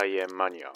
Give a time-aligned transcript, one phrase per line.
[0.00, 0.70] 菜園マニア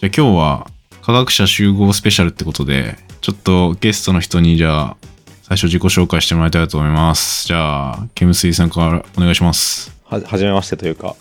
[0.00, 0.66] じゃあ今日は
[1.02, 4.96] 科学者集合スペシャルってことで、ちょっとゲストの人にじゃあ
[5.42, 7.46] 最初自己紹介してもらいたいと思います。
[7.46, 9.96] じゃあ、ケムスイさんからお願いします。
[10.04, 11.14] ははじめましてというか、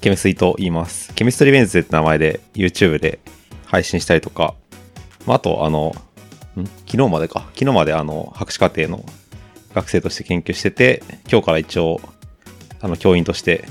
[0.00, 1.14] ケミスイと言います。
[1.14, 3.20] ケミストリーベンズって名前で YouTube で
[3.66, 4.54] 配信したりとか、
[5.24, 5.94] まあ、あと、あの、
[6.60, 6.64] ん？
[6.84, 7.44] 昨日までか。
[7.54, 9.04] 昨日まであの、博士課程の
[9.72, 12.00] 学生として研究してて、今日から一応、
[12.86, 13.64] あの、教員として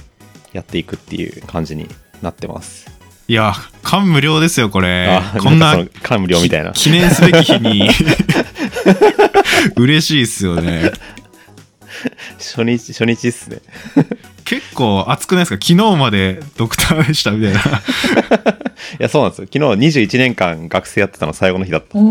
[0.51, 1.87] やっていくっていう感じに
[2.21, 2.85] なってます。
[3.29, 5.21] いや、感無量ですよ、これ。
[5.41, 6.73] こんな感無量みたいな。
[6.73, 7.89] 記念すべき日に
[9.77, 10.91] 嬉しいっすよね。
[12.37, 13.59] 初日、初日っすね。
[14.43, 15.65] 結構熱くないですか？
[15.65, 17.61] 昨日までドクターでしたみたいな。
[18.99, 19.47] いや、そうなんですよ。
[19.51, 22.05] 昨日21年間学生やってたの最後の日だったっていう。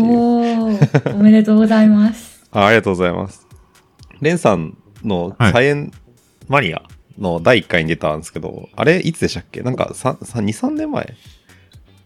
[1.13, 2.41] おめでとうございます。
[2.51, 3.45] あありがとうございます。
[4.21, 5.91] レンさんのはいサイエン
[6.49, 6.81] マニア
[7.19, 9.61] の第1回に出たんですけど、あれいつでしたっけ？
[9.61, 11.13] なんか3、2、3年前？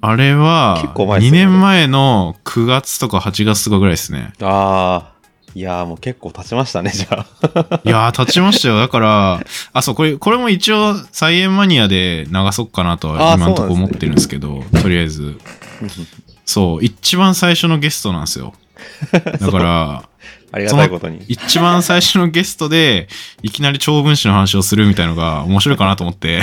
[0.01, 4.33] あれは、結構前っす2よね年前の9月とか8月とかぐらいですね。
[4.41, 5.13] ああ、
[5.55, 7.81] いやーもう結構経ちましたね、じゃあ。
[7.83, 8.79] いやー、立ちましたよ。
[8.79, 9.43] だから、
[9.73, 15.37] あ、そう、これ、これも一応、菜園マニアで流そうかなとは今のとこ思ってるんですけど、とりあえず。
[16.45, 18.53] そう、一番最初のゲストなんですよ。
[19.11, 20.03] だから、
[20.51, 21.23] ありがたいことに。
[21.27, 23.07] 一番最初のゲストで、
[23.41, 26.41] いきなり長分子の話をするみたいのが面白いかなと思って。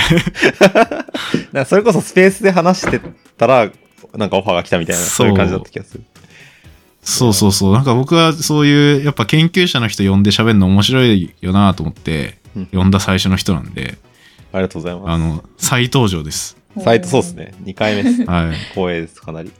[1.65, 3.01] それこそスペースで話して
[3.37, 3.69] たら、
[4.15, 6.03] なんかオファーが来たみたいな、そういう感じだった気がする。
[7.01, 7.73] そうそうそう。
[7.73, 13.97] なんか僕はそういう、やっぱ研究者の人呼んで喋るの面白いよなと思ってうん、呼んだ最初の人なんで、
[14.51, 16.57] ありがとうございまあの、再登場です。
[16.77, 16.83] す。
[16.83, 17.53] サイトそうですね。
[17.63, 18.25] 2回目です。
[18.25, 18.55] はい。
[18.71, 19.51] 光栄です、かなり。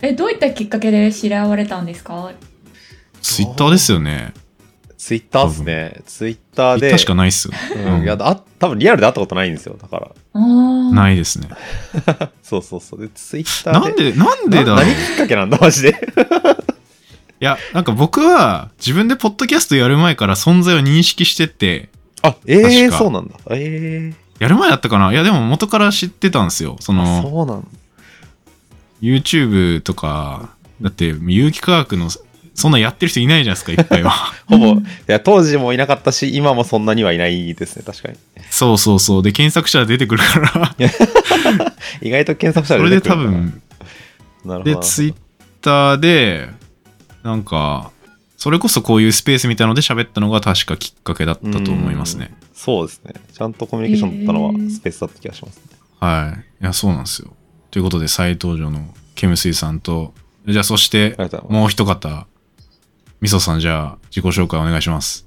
[0.00, 2.32] え、どういったきっかけで知り合われたんですか？
[3.22, 4.32] ツイッターですよね。
[4.96, 6.02] ツイッターですね。
[6.06, 6.80] ツイッターで。
[6.80, 7.54] ツイッターしかないっすよ。
[7.96, 9.76] うん、いや、あ、多分リアルで会ったことないんですよ。
[9.80, 10.40] だから。
[10.92, 11.48] ないですね。
[12.42, 13.00] そうそうそう。
[13.00, 14.12] で、ツイッターで。
[14.12, 14.84] なんで、なんでだろう。
[14.84, 15.94] 何いきっかけなんだ、マジで。
[17.40, 21.88] や、なんか僕は自分でポッドキャストやる前から存在を認識してて、
[22.22, 23.36] あ、ええ確かそうなんだ。
[23.50, 25.12] えやる前だったかな？
[25.12, 26.76] いや、でも元から知ってたんですよ。
[26.80, 27.68] そえの、そうなんだ。
[29.00, 30.50] YouTube とか、
[30.80, 32.10] だって有機化学の、
[32.58, 34.10] そんなやってる人いないじゃないですか、いっぱいは。
[34.50, 38.16] ほぼ、うんいや、当時もいなかったし、今もそんなにはいないですね、確かに。
[38.50, 39.22] そうそうそう。
[39.22, 40.74] で、検索したら出てくるから。
[42.02, 43.42] 意外と検索したそれで多ら出てくるのかな。
[43.42, 43.62] 分、
[44.44, 44.80] なるほど。
[44.80, 45.14] で、ツイッ
[45.62, 46.48] ターで、
[47.22, 47.92] なんか、
[48.36, 52.34] それこそこういうスペースみたいので喋ったのが確かきっかけだったと思いますね。
[52.54, 53.14] そうですね。
[53.32, 55.62] ちゃんとコミュニケーション取ったのはへースペースだった気がしますね。
[56.00, 56.64] はい。
[56.64, 57.32] いや、そうなんですよ。
[57.70, 60.14] ということで、再登場のケムスイさんと、
[60.46, 61.52] じゃあそしてありがとうございます。
[61.52, 62.26] もう一方、
[63.20, 65.26] みそさんじゃあ自己紹介お願いします。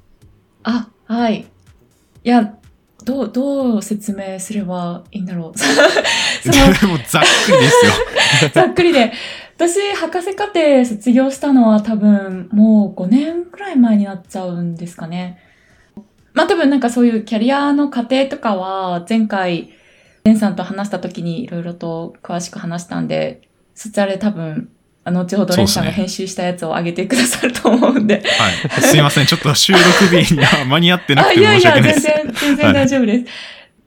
[0.64, 1.42] あ、はい。
[1.42, 2.56] いや、
[3.04, 5.44] どう、どう説明すればいいんだろう。
[6.88, 8.50] もうざっくりですよ。
[8.54, 9.12] ざっくりで。
[9.56, 15.40] 私、博士課程卒業したのは多分もう5年くらい前になっちゃうんですかね。
[16.34, 19.70] まあ多分なんかそういうキャリアの過程とかは前回、
[20.24, 23.42] レンさんと話した時にいろいろと詳しく話したんで、
[23.76, 24.70] そちらで多分、
[25.04, 28.22] あの後ほどレンさんが編集したやつを上げてくださると思うんで。
[28.22, 28.82] はい。
[28.82, 29.26] すいません。
[29.26, 29.84] ちょっと収録
[30.16, 32.02] 日には間に合ってなくあ、ていやいや、申し訳ないです。
[32.06, 33.26] 全然、全然大丈夫です。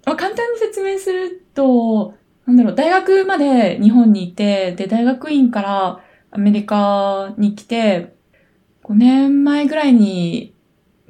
[0.07, 2.15] まあ、簡単に説明すると、
[2.47, 6.01] なんだろう、大学まで日本にいて、で、大学院から
[6.33, 8.15] アメリカに来て、
[8.83, 10.55] 5年前ぐらいに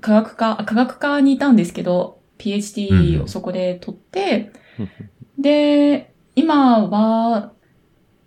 [0.00, 4.52] 科学科、あ科学科にいたんですけど、PhD をそこで取って、
[5.38, 7.53] で、今は、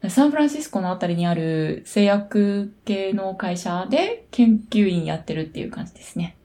[0.09, 6.37] サンフランシスコのあたりにある製薬系の会社で研究員やってるっていう感じですね。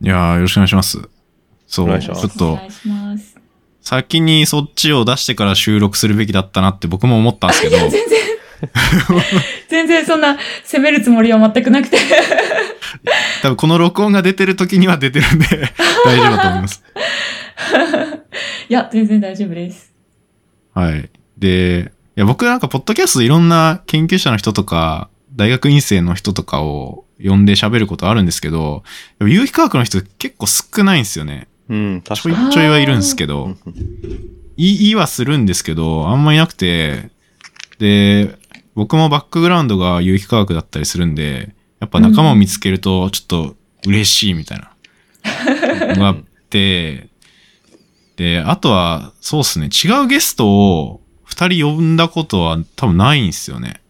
[0.00, 0.98] いやーよろしくお願いします。
[1.66, 3.36] そう、ちょっとお願いします。
[3.80, 8.20] 先にそっちを出してから収録するべきだったなって僕も思ったんですけどい、や、全然、
[9.68, 11.98] 全然そんな責めるつもりは全くなくて。
[13.42, 15.46] 多分この録音が出てる時には出てるんで
[16.04, 16.82] 大丈夫だと思います。
[18.68, 19.92] いや、全然大丈夫です。
[20.74, 21.10] はい。
[21.36, 28.82] で、いや僕なんかポッドキャストいろんな研究者の人とか、大学院生の人とかを呼んで喋ることあるんですけど、
[29.20, 31.48] 有機化学の人結構少ないんですよね。
[31.68, 32.52] うん、ちょい確かに。
[32.52, 37.10] ちょいはいるんですけど、うんいいいはするんですけど、あんまいなくて、
[37.78, 38.36] で、
[38.74, 43.56] 僕もバックグラウンドが有機化学だったりするんで、やっぱ仲間を見つけるとちょっと
[43.86, 46.16] 嬉しいみたいなの があっ
[46.50, 47.08] て、
[48.16, 51.01] で、あとは、そうっすね、違うゲストを
[51.32, 53.80] 二人呼んだことは多分ないんですよね。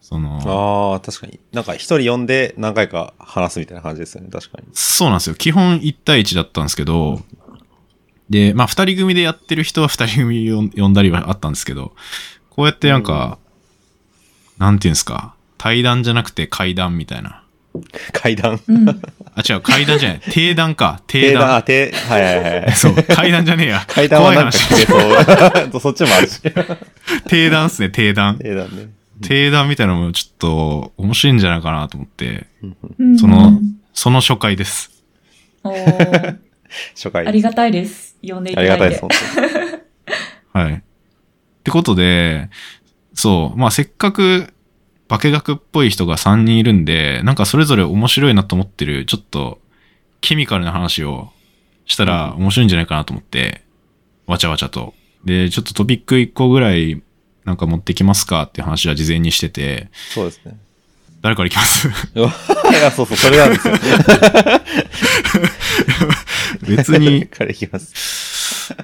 [0.00, 1.38] その、ああ、確かに。
[1.52, 4.68] なんか一人呼んで何回か話すみたいな感じですよね、確かに。
[4.72, 5.34] そうなんですよ。
[5.34, 7.20] 基本1対1だったんですけど、
[8.30, 11.92] で、まあ二人組でやってる人は二人組を呼んだりはあったんですけど、
[12.48, 13.38] こうやってなんか、
[14.56, 17.42] なんていうんですか、対談じゃなくて階段みたいな。
[18.12, 18.60] 階段。
[18.68, 18.88] うん。
[18.88, 20.20] あ、違う、階段じゃない。
[20.20, 21.02] 定談か。
[21.06, 21.62] 定定談、あ、談。
[21.62, 22.72] 定、はいはいはい。
[22.76, 23.84] そう、階段じゃねえや。
[23.86, 25.80] 階段はなんか怖い消えそう。
[25.82, 26.40] そっちもあるし。
[26.42, 26.78] 話
[27.28, 28.38] 定談っすね、定談。
[28.38, 28.88] 定談ね。
[29.22, 32.46] 定談みたいなのもちょっと面白いんじゃないかなと思って、
[32.98, 33.60] うんその、
[33.94, 34.90] その初回です。
[35.64, 36.36] おー
[36.94, 37.26] 初回。
[37.26, 38.16] ありがたいです。
[38.22, 38.96] 呼んでいありただいて。
[38.96, 39.26] がたいです、
[40.52, 40.74] 本はい。
[40.74, 40.80] っ
[41.64, 42.50] てことで、
[43.14, 44.52] そう、まあせっかく
[45.08, 49.60] 化学っぽい人が3人いるんで、なんかそれぞれ面白いなと思ってる、ちょっと
[50.20, 51.30] ケミカルな話を
[51.86, 53.62] したら面白いんじゃないかなと思って、
[54.26, 54.94] わちゃわちゃと。
[55.24, 57.00] で、ちょっとトピック1個ぐらい
[57.44, 60.56] なんか持ってきますかって話は事前にしてて、当そうですね。
[61.22, 61.88] 誰からいきます？
[61.88, 61.92] い
[62.72, 63.74] や、そうそう、それなんですよ。
[66.68, 68.74] 別に、からいきます？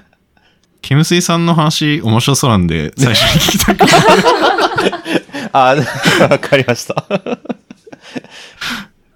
[0.81, 3.87] ケムスイさんの話面白そうなんで、最初に聞きたく
[5.53, 5.77] あ、
[6.31, 7.05] わかりました。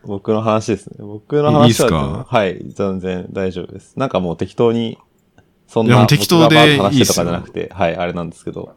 [0.05, 0.97] 僕の話ですね。
[1.01, 2.27] 僕の話はいいっすか？
[2.29, 3.99] はい、全然大丈夫です。
[3.99, 4.99] なんかもう適当に、
[5.67, 8.77] そんな適当で話とかじゃなくて、はい、あれなんですけど。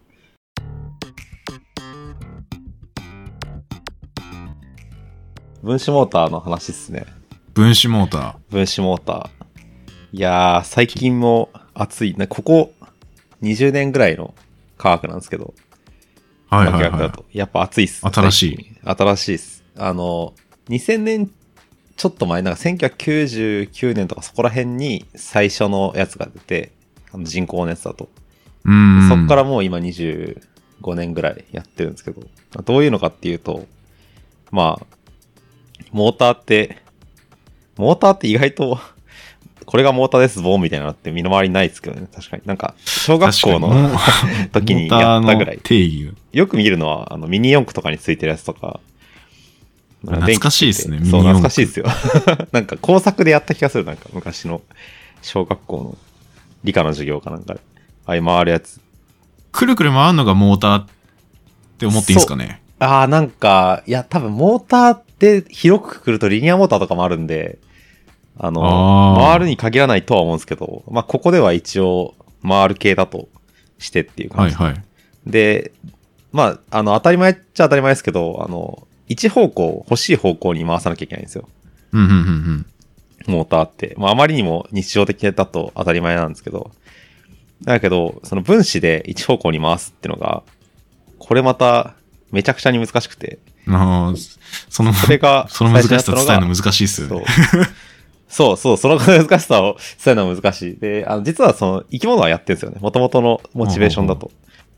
[5.62, 7.06] 分子モーターの話っすね。
[7.54, 8.36] 分子モーター。
[8.50, 9.30] 分子モーター。
[10.14, 12.16] いやー、最近も熱い。
[12.16, 12.72] ね、ここ
[13.44, 14.34] 20年ぐらいの
[14.78, 15.54] 科学なんですけど、
[16.50, 16.92] はいはいはい。
[16.92, 17.25] 化学だと。
[17.31, 18.01] やっぱ熱いっす。
[18.06, 18.75] 新しい。
[18.84, 19.63] 新しいっす。
[19.78, 20.34] あの、
[20.69, 21.31] 2000年
[22.00, 26.72] ちょっと前、なんか1999年とかそこら辺に最初のやつが出て、
[27.12, 28.07] あの人工のやつだと。
[28.63, 29.10] うーん。
[29.10, 30.40] そっからもう今25
[30.96, 32.22] 年ぐらいやってるんですけど、
[32.63, 33.68] どういうのかっていうと、
[34.50, 34.86] まあ、
[35.92, 36.78] モーターって、
[37.75, 38.80] モーターって意外と、
[39.69, 42.42] これがモーターです、ボンみたいなのって身の回りにないですけどね、確かに。
[42.44, 43.69] なんか、小学校の
[44.51, 45.60] 時にやったぐらい。
[45.62, 46.13] 定義が。
[46.31, 48.80] よく見るのは、あの、ミニ四駆とかについてるやつとか。
[50.01, 51.86] 懐かしいですねそう、懐かしいですよ。
[52.51, 54.63] なんか工作でやった気がする、なんか昔の
[55.21, 55.98] 小学校の
[56.63, 57.60] 理科の授業かなんかで。
[58.07, 58.81] ああいう回るやつ。
[59.51, 60.86] くるくる回るのがモーターっ
[61.77, 62.63] て思っていいんですかね？
[62.80, 67.60] ああ、なんか、いや、多分モーターって広くくくるとリニアモーターとかもあるんで、
[68.40, 73.28] あの、あー回るに限らないとは思うんですけど、まあ、ここでは一応回る系だと
[73.78, 74.56] してっていう感じ。
[74.56, 74.84] はいはい。
[75.26, 75.72] で、
[76.32, 81.50] まあ、あの、当たり前っちゃ当たり前ですけど、あの、一方向、欲しい方向に回さなきゃいけないんですよ。
[81.92, 82.66] うんうんうんうん。
[83.28, 83.96] モーターって。
[83.98, 86.72] まあ、あまりにも日常的だと当たり前なんですけど。
[87.64, 90.44] だけど、その分子で一方向に回すってのが、
[91.18, 91.96] これまた、
[92.32, 93.40] めちゃくちゃに難しくて。
[93.68, 94.40] あー
[94.70, 97.26] その、それが、その難しさ伝えるの難しいっすよね。。
[98.30, 100.78] そうそう、その難しさを伝えるのは難しい。
[100.78, 102.78] で、あの、実はその、生き物はやってるんですよね。
[102.80, 104.31] 元々のモチベーションだと。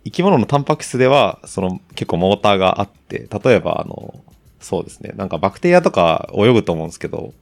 [0.06, 4.16] 生き物のタンパク質では、その、結構モーターがあって、例えば、あの、
[4.62, 5.12] そうですね。
[5.16, 7.34] なんかバクテリアとか泳ぐと思うんですけど、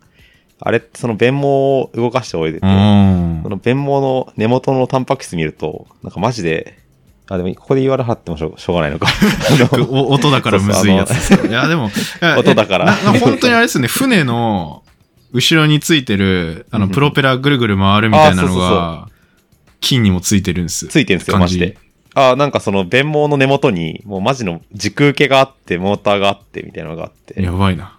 [0.61, 6.79] あれその弁毛を動かして泳いでて、うんその弁毛の根元のタンパク質見ると、なんかマジで、
[7.29, 9.07] あ、でもここで言われはってもしょうしょうがないのか。
[9.89, 11.45] 音だからむずいやつですよ。
[11.45, 11.89] いや、でも、
[12.37, 14.83] 音だから本当にあれですね、船の
[15.31, 19.07] 後ろについてる、あの、うんプロペラぐるぐる回るみたいなのが、
[19.79, 20.87] 金にもついてるんです。
[20.87, 21.77] ついてるんですよ、マジで。
[22.15, 27.41] あ、なんかその弁毛の根元に、もうマジの時空系があって、モーターがあって、みたいなのがあって。
[27.41, 27.97] やばいな。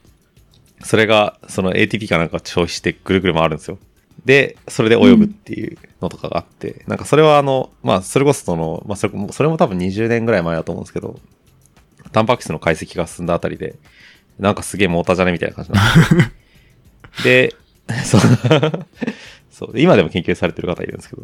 [0.82, 3.78] それが、その ATP かなんか消費してぐるぐる回るんですよ。
[4.24, 11.18] で、それで泳ぐっていうのとかがあって、なんかそれはあの、まあ、それこそその、まあ、それも、それも多分20年ぐらい前だと思うんですけど、
[12.12, 13.76] タンパク質の解析が進んだあたりで、
[14.38, 16.32] なんかすげえモーターじゃねみたいな感じなん
[17.24, 17.54] で
[18.04, 18.20] そう、
[19.50, 21.22] そうで、今でも研究されてる方いるんですけど、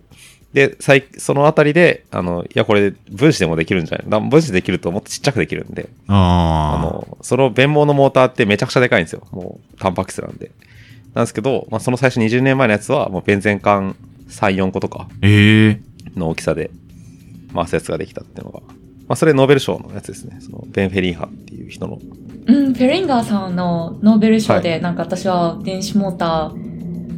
[0.52, 4.08] で、最そのあたりで、あの、いや、これ分子でもできるんじゃない？
[4.08, 9.22] だ分子できるともっとちっちゃくできるんで、ああの、その弁毛のモーターってめちゃくちゃでかいんですよ。
[9.32, 10.50] もう、タンパク質なんで。
[11.14, 13.96] なんですけど、まあ、その最初20年前のやつは、もう、ベンゼン管
[14.28, 15.14] 3、4個とかあ。
[15.22, 15.80] ええ
[16.18, 16.70] の大きさで
[17.54, 18.74] 回すやつができたっていうのが、ま
[19.10, 20.38] あ、それノーベル賞のやつですね。
[20.40, 21.98] その、ベン・フェリンハっていう人の。
[22.46, 26.52] うん、フェリンガーさんのノーベル賞で、なんか私は電子モータ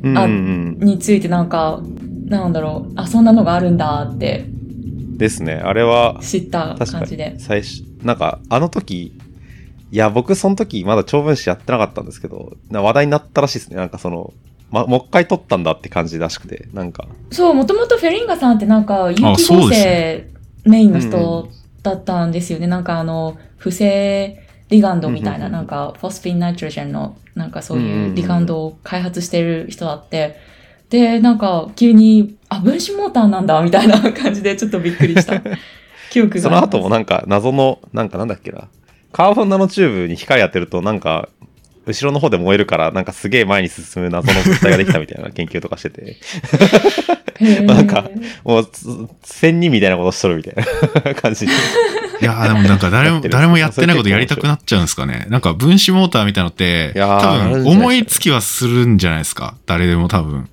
[0.03, 1.83] うんあうんーについてなんか、
[2.27, 5.19] なんだろう、あ、そんなのがあるんだってうん。
[5.19, 5.55] ですね。
[5.55, 7.35] あれは、知った確かに感じで。
[7.39, 9.13] 最初、なんか、あの時、
[9.91, 13.77] いや、僕、その時、まだ長文誌やってなかったんですけど、な話題になったらしいですね。
[13.77, 14.33] なんかその、
[14.71, 19.77] ま、もう一回撮ったんだって感じらしくて、なんか、そう、もともとフェリンガーさんってなんか、有機そう合で
[20.65, 21.49] 成メインの人
[21.83, 22.67] だったんですよね。
[22.67, 30.37] なんかあの、不正リガンドみたいな、なんか、フォスフィンナイトロジェンの、なんかそういううんリガンドを開発してる人だって、
[30.91, 35.43] で、なんか急に、あ、分子モーターなんだ、みたいな感じでちょっとびっくりした
[36.11, 36.59] 記憶がその。
[36.59, 38.69] 後もなんか謎の、なんかなんだっけな。
[39.13, 41.29] カーボンナノチューブに光当てるとなんか、
[41.89, 46.17] 後ろの方で燃えるから、なんかすげえ前に進む謎の物体ができたみたいな研究とかしてて、
[47.63, 48.11] なんか
[48.45, 48.87] もうつ、
[49.23, 50.55] 仙人みたいなことしとるみたい
[51.05, 51.53] な 感じで。
[52.21, 55.27] いやーでもなんか誰も、やってる誰もやってないことやりたくなっちゃうんですかね。
[55.29, 59.55] なんか分子モーターみたいなのって、多分思いつきはするんじゃないですか。
[59.67, 60.49] 誰でも多分。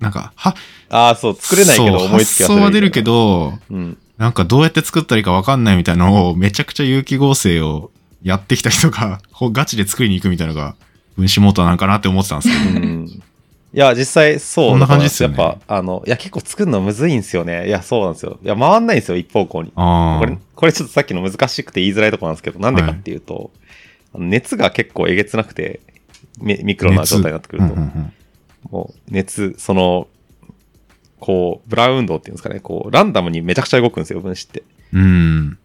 [0.00, 0.54] なんか、は、
[0.90, 3.96] ああ、そう、作れないけどそう思いつきはする発想は出るけど、うん。
[4.18, 7.90] なんかどうやって作ったらいいかわかんないみたいなのをめちゃくちゃ有機合成を
[8.24, 10.74] やってきた人が、 ほガチで作りに行くみたいなのが
[11.16, 12.80] 分子モーターなんかなって思ってたんですけど。
[12.80, 13.06] うん。
[13.06, 14.70] いや、実際そう。
[14.70, 17.68] こんな感じっすよねやっぱ、あの、いや、結構作るのむずいんですよね。
[17.68, 18.38] いや、そうなんですよ。
[18.42, 19.72] いや、回んないんですよ、一方向に。
[19.76, 23.50] あこれ、これちょっとさっきの難しくて言いづらいところなんですけど、なんでかっていうと、
[24.14, 25.80] あの熱が結構えげつなくて、
[26.40, 26.88] ミミクあ。
[26.88, 28.12] ロな状態になってくると、うんうんうん
[28.70, 30.08] もう熱、その、
[31.20, 34.62] こう、ブラウン運動っていうんですかね、こう、ランダムにめちゃくちゃ動くんですよ、分子って。
[34.92, 35.58] うん。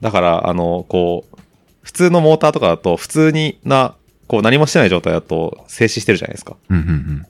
[0.00, 1.33] だから、あの、こう、
[1.84, 3.94] 普通のモーターとかだと、普通にな、
[4.26, 6.56] こう、何もしてない状態だと静止してるじゃないですか。
[6.68, 7.26] うんうん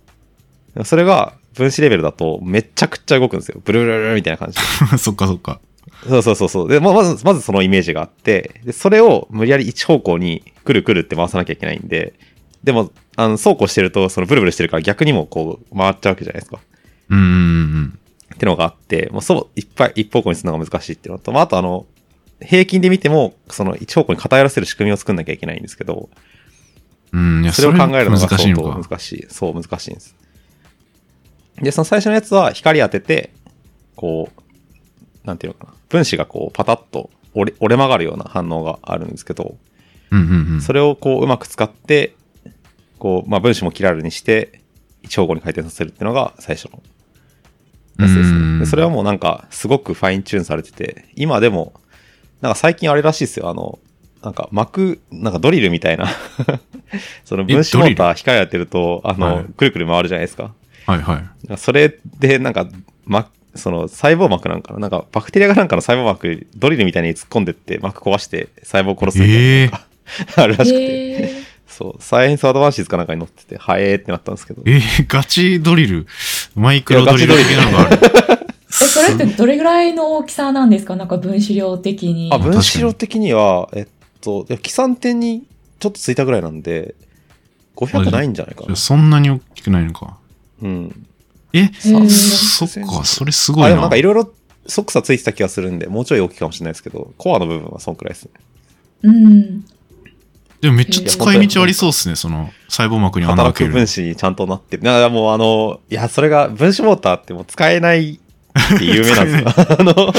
[0.84, 3.61] それが、分子レベルだと、めちゃくちゃ動くんですよ。
[3.64, 4.58] ブルブルブルみたいな感じ。
[4.99, 5.61] そっかそっか。
[6.08, 6.68] そうそうそうそう。
[6.68, 12.14] で、ままず、まずそのイメージがあって、で、それを無理やり一方向にくるくるって回さなきゃいけないんで、
[12.64, 16.58] でも、あの、そうこうしてると、そのブルブルしてるから逆にもこう、回っちゃうわけじゃないですか。
[17.11, 17.99] うんうんうん
[18.34, 21.87] ってのがあって、もうそう、いっぱい一方向にするのが難しいっていうのと、まあ、あとあの、
[22.44, 26.08] 平均で見ても、その一方向に偏らせる仕組みを作んなきゃいけないんですけど、
[27.12, 27.52] うん。
[27.52, 28.74] それを考えるのが相当。
[28.74, 29.26] 難しい。
[29.28, 30.16] そう、難しいんです。
[31.62, 33.30] で、その最初のやつは光当てて、
[33.94, 35.74] こう、なんていうのかな。
[35.88, 39.56] 分子がこう、パタッと折れ折れ曲がるような反応があるんですけど、
[40.10, 40.60] うんうんうん。
[40.60, 42.14] それをこう、うまく使って、
[42.98, 44.60] こう、まあ、分子もキラルにして、
[45.02, 46.82] 一方向に回転させるっていうのが最初の
[47.98, 48.64] やつですうんね。
[48.64, 51.74] でそれはもうなんか、すごくファインチューンされてて、今でも、
[52.40, 53.48] なんか最近あれらしいですよ。
[53.48, 53.78] あの、
[54.22, 56.08] なんか膜、なんかドリルみたいな、
[57.24, 60.52] その分子モーター光当てると、あの、はいくるくる回るじゃないですか。
[60.86, 61.56] はいはい。
[61.56, 62.66] それで、なんか、
[63.04, 64.80] ま、その細胞膜なんかな？
[64.80, 69.80] なんかバクテリアがなんかの細胞膜、ドリルみたいに突っ込んでって膜壊して細胞殺すみたいなのが、
[70.42, 70.84] あるらしくて。
[70.84, 74.62] へーそう、サイエンスアドバンシーズかなんかに載ってて、はえーってなったんですけど。
[74.64, 76.06] えー、ガチドリル？
[76.54, 77.98] マイクロドリル的なのがある。
[78.68, 80.97] え、それってどれぐらいの大きさなんですか？
[80.97, 82.30] なんか分子量的に。
[82.33, 83.87] あ、分子量的には、えっ
[84.21, 85.44] と、いや、基算点に
[85.78, 86.94] ちょっとついたぐらいなんで、
[87.76, 88.76] 500ないんじゃないかな。
[88.76, 90.16] そんなに大きくないのか。
[90.62, 91.06] うん。
[91.52, 93.71] え、そっか、それすごあ、いな。
[93.71, 94.33] でもなんかいろいろ
[94.66, 98.30] 即差ついてた気がするんで、もうちょい大きいかもしれないですけど、コアの部分はそんくらいですね。
[99.02, 99.64] うん。
[100.61, 103.87] でもめっちゃ使い道ありそうっすね、その細胞膜に穴開ける働く分。
[103.87, 104.83] 子にちゃんとなってる。
[104.83, 108.18] だからもうあの、いや、それが分子モーターってもう使えない
[108.75, 109.66] って有名なんですよ。
[109.78, 110.14] あの、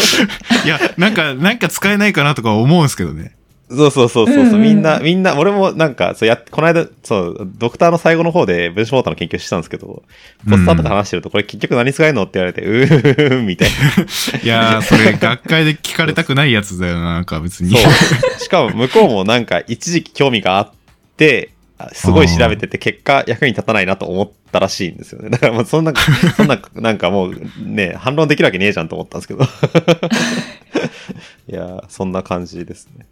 [0.66, 3.36] いや、なんか、なんか使えないかなとか思うんですけどね。
[3.68, 10.04] そうそうそうそう、うんうんみんな、みんな、俺もなんか、そうやっ、この間、そう、ドクターの最後の方で分子モーターの研究したんですけど、
[10.48, 14.40] ポスターとか話してると、これ結局何使えるのって言われて、うーん、みたいな。
[14.44, 17.76] いやー、それ学会で聞かれたくないやつだよな、なんか別に。
[17.76, 18.40] そう。
[18.40, 20.72] しかも向こうもなんか一時期興味があっ
[21.18, 21.55] て、あ
[21.94, 25.30] すごい調べてて結果役に立たないなと思ったらしいんですよね。
[25.32, 25.94] だからもうそんな、
[26.38, 29.44] そんな、なんかもうね、反論できるわけねえじゃんと思ったんですけど。
[31.48, 33.06] いやー、そんな感じですね。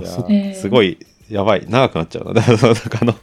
[0.00, 0.08] いや
[0.54, 0.98] すごい、
[1.30, 2.42] やばい、長くなっちゃうな。
[2.46, 2.46] あ
[3.04, 3.16] の、い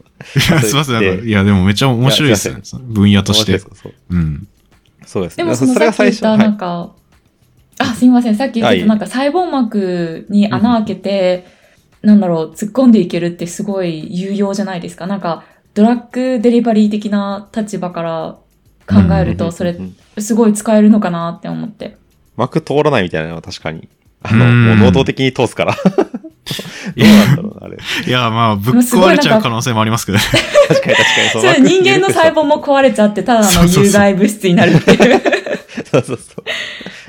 [0.50, 1.28] や、すいません。
[1.28, 2.62] いや、でもめっちゃ面白いですね。
[2.84, 3.74] 分野としてそう
[4.10, 4.48] うん。
[5.06, 5.44] そうですね。
[5.44, 6.20] でもそのそれが最初。
[6.20, 6.96] さっき言ったはないんか、
[7.80, 8.36] あ、すいません。
[8.36, 11.46] さっき言ったなんか細胞膜に穴開けて、
[12.02, 15.08] なんだろう、突っ込んでいけるってすごい有用じゃないですか？
[15.08, 15.44] なんか、
[15.74, 18.38] ドラッグデリバリー的な立場から
[18.88, 21.96] 考えると、それうんすごい使えるのかなって思って。
[22.36, 23.88] 膜通らないみたいなのは確かに。
[24.24, 25.74] あの、うんもう能動的に通すから。
[25.76, 25.80] ど
[26.98, 27.78] うなんだろうな、あれ。
[28.06, 30.18] いや、まあ、ぶっ壊れちゃう可能性もありますけど。
[30.18, 31.56] 確かに確かに。
[31.56, 35.22] それ人間の細胞も壊れちゃって、ただの有害物質になるっていう。
[35.90, 36.44] そうそうそ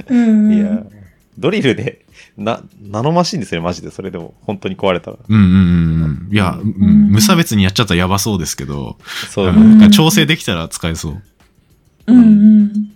[0.08, 0.14] う。
[0.14, 0.82] うんいや、
[1.38, 2.04] ドリルで、
[2.36, 3.90] な、ナノマシンですよね、マジで。
[3.90, 5.18] それでも、本当に壊れたら。
[5.28, 6.32] うんうんうんうん。
[6.32, 8.96] いや、うん無差別にやっちゃったらやばそうですけど、
[9.30, 11.22] そう、うんなんか調整できたら使えそう。
[12.06, 12.20] うんう
[12.64, 12.92] ん。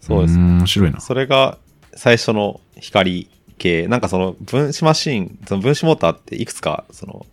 [0.00, 0.38] そうです。
[0.38, 1.00] ん面白いな。
[1.00, 1.58] それが
[1.94, 3.28] 最初の光
[3.58, 3.86] 系。
[3.86, 7.26] なんかその分子マシン、その分子モーターっていくつか、その、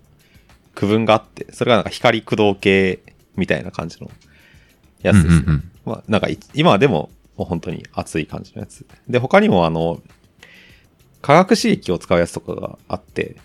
[0.75, 3.01] 区分があって、それがなんか光駆動系
[3.35, 4.09] みたいな感じの
[5.01, 5.35] やつですね。
[5.35, 8.85] うんうんうんまあ、なんかい今はでも、もう本当に熱い感じのやつ。
[9.07, 10.01] で、他にもあの、
[11.23, 13.37] 化学刺激を使うやつとかがあって、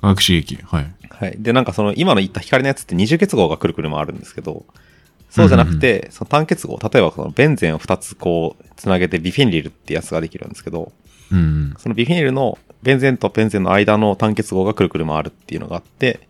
[0.00, 0.56] 化学刺激。
[0.56, 0.90] はい。
[1.10, 1.36] はい。
[1.38, 4.64] で、なんかその今の言った光のやつって二重結合がくるくる回るんですけど、
[5.28, 10.92] そうじゃなくて、その単結合、例えばそのベンゼンを2つこう、つなげてビフェニルってやつができるんですけど、
[11.30, 11.74] うん。
[11.78, 16.26] そのビフェニルのベンゼンとベンゼンの間の単結合がくるくる回るっていうのがあって、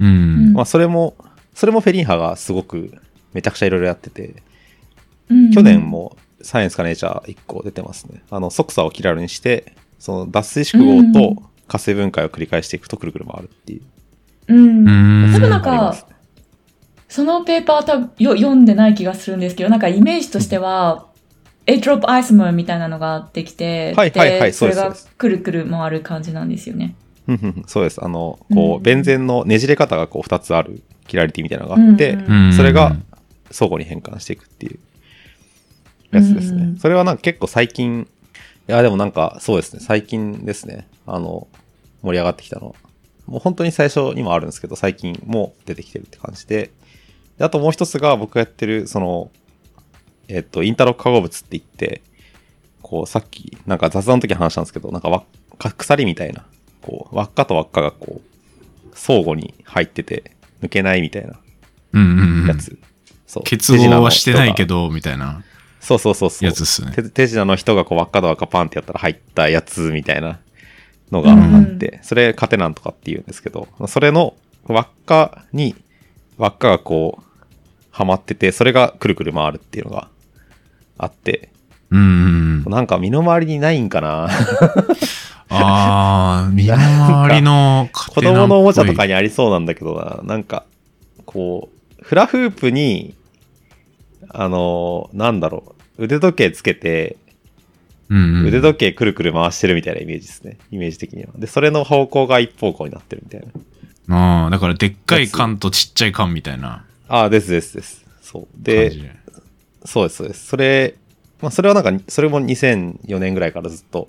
[0.00, 0.08] うん。
[0.08, 0.10] う
[0.50, 1.14] んまあそれも、
[1.54, 2.92] それもフェリンガがすごく
[3.32, 4.42] めちゃくちゃいろいろやってて、
[5.30, 5.80] うん去年。
[5.80, 8.22] もサイエンスかネイチャー1個出てますね。
[8.30, 9.72] あの、側鎖をキラルにして、
[10.04, 13.82] その脱水縮合と加水分解を繰り返していくとくるくる回るっていう。
[14.48, 14.86] うん。
[14.86, 15.32] うん。
[15.32, 15.96] 多分なんか
[17.08, 21.06] そのペーパー多分よ読んでない気がするんですけど、なんかイメージとしては、
[21.66, 26.96] アトロップアイソマーみたいなのができて、はいはいはいそれがくるくる回る感じなんですよね。
[27.26, 28.04] うんうんうんそうです。
[28.04, 32.94] あの、こうんう、ベンゼンのねじれ方がこう2つあるキラリティみたいなのがあって、うんうんうんそれが
[33.50, 34.78] 相互に変換していくっていう
[36.10, 36.64] やつですね。
[36.64, 38.06] うんそれはなんか結構最近、
[38.66, 41.48] いやでもなんかそうですね、最近ですね、あの、
[42.02, 42.74] 盛り上がってきたのは。
[43.26, 46.70] もう本当に最初にもあるんですけど、最近も出てきてるって感じで。
[47.38, 49.30] であともう一つが僕がやってる、その、
[50.28, 52.02] えっと、インターロック化合物って言って、
[52.82, 55.24] こう、さっき、なんか雑談の時に話したんですけど、なんか輪
[55.58, 56.44] 鎖みたいな、
[56.82, 61.38] こう、輪っかと輪っかがこう、相互に入ってて、抜けないみたいな
[61.92, 62.78] うんうんうんやつ。
[63.26, 63.42] そう。
[63.44, 64.88] 結合はしてないけど。
[64.88, 65.42] ど、みたいな
[65.84, 66.46] そうそうそうそう。
[66.46, 66.92] やつっすね。
[66.94, 70.40] 手手品の人がこう輪っかと輪っかパンってやったら入ったやつみたいな
[71.12, 74.34] のがあって、それカテナンとかって言うんですけど、それの
[74.66, 75.74] 輪っかに
[76.38, 77.22] 輪っかがこう、
[77.90, 80.08] はまってて、それがくるくる回るっていうのが
[80.98, 81.50] あって、
[81.90, 82.72] うんうんうん。
[82.72, 84.28] なんか身の回りにないんかな
[85.48, 89.08] ああ、身の回りの子供のおもちゃとかに。
[89.08, 90.64] にありそうなんだけどな、なんか、
[91.24, 93.14] こう、フラフープに、
[94.34, 97.16] あの、なんだろう、腕時計つけて、
[98.10, 100.58] うんうん腕時計くるくる回してるみたいなイメージですね。
[100.70, 101.30] イメージ的には。
[101.36, 103.46] で、それの方向が一方向になってるみたいな。
[104.16, 108.04] ああ、だからでっかい缶とちっちゃい缶みたいなああ、ですですです。
[108.20, 108.46] そう。
[108.56, 108.92] で。
[109.84, 110.46] そうです、そうです。
[110.46, 110.94] それ、
[111.40, 114.08] まあ、それはなんか、それも2004年ぐらいからずっと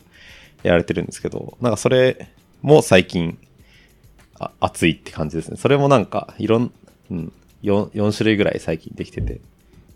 [0.64, 2.30] やられてるんですけど、なんかそれ
[2.62, 3.38] も最近、
[4.40, 5.58] あ熱いって感じですね。
[5.58, 6.72] それもなんか、いろん、
[7.12, 7.32] うん、
[7.64, 9.40] 4, 4種類ぐらい最近できてて、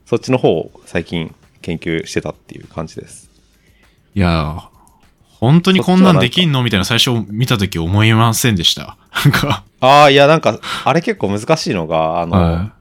[0.10, 3.30] そっちの方を最近研究してたっていう感じです。
[4.15, 4.62] いやー、
[5.38, 8.98] 本当にこんなんできんのみたいな最初見たとき思いませんでした。
[9.24, 12.74] なんか、ああ、いや、なんか、あれ結構難しいのが、あの、は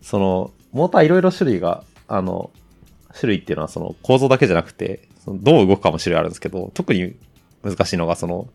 [0.00, 2.52] その、モーターいろいろ種類が、あの、
[3.18, 7.16] 種類っていうのはその構造だけじゃなくて、そのどう動くかも種類あるんですけど、特に
[7.64, 8.46] 難しいのが、その、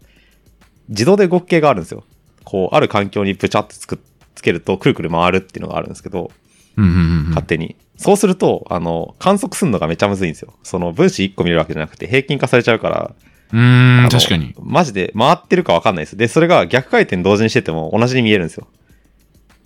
[0.88, 2.06] 自動で動く系があるんですよ。
[2.46, 4.02] こう、ある環境にブチャってつく、
[4.36, 6.32] つけると、くるくる回るっていうのがあるんですけど、
[6.78, 6.82] い。
[6.82, 7.76] うんうんうんうん勝手に。
[8.00, 10.54] そうすると、あの、観測するのがめちゃむずいんですよ。
[10.64, 13.14] その分子1個見れるわけじゃなくて、平均化されちゃうから、
[13.52, 14.56] うーん、確かに。
[14.62, 16.16] マジで回ってるかわかんないです。
[16.16, 18.68] で、それが逆回転同時にしてても同じに見えるんですよ。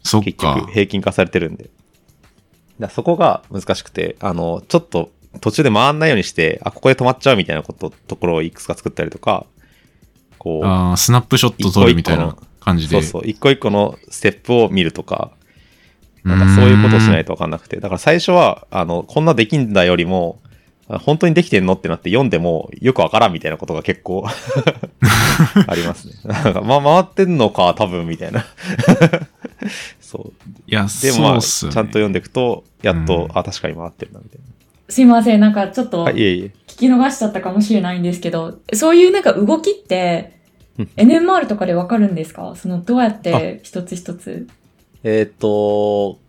[0.04, 0.72] 結そっか局。
[0.72, 1.70] 平均化されてるんで。
[2.80, 9.46] だそこが難しくて、あの、ちょっと途中で回んないようにして、あ、ここで止まっちゃうみたいなこと、ところをいくつか作ったりとか、
[10.40, 13.02] こう、あースナップショット撮るみたいな感じで。
[13.02, 15.32] そうそう、一個一個のステップを見るとか、
[16.24, 20.40] なんかそういうことをしないとわかんなくて、だから最初は、あの、こんなできんだよりも、
[20.90, 24.26] あ本当にできてんのってなって読んでもよくわからんみたいなことが結構
[25.68, 26.14] ありますね。
[26.26, 28.46] なんか、ま、回ってんのか、多分、みたいな。
[30.02, 30.50] そう。
[30.68, 31.42] いや、でもまあ、ね。
[31.42, 34.40] ちゃんと読んでいくと、やっと、うんあ、確かに回ってるな、みたい
[34.90, 36.04] すいません、なんかちょっとな。
[36.04, 36.52] はい、いえいえ。
[36.68, 40.34] 聞き逃しちゃったかもしれないんですけど、そういうなんか動きって
[40.78, 42.54] うん、NMR とかでわかるんですか？
[42.56, 44.48] その、どうやって一つ一つ？
[45.04, 46.20] えっ、と、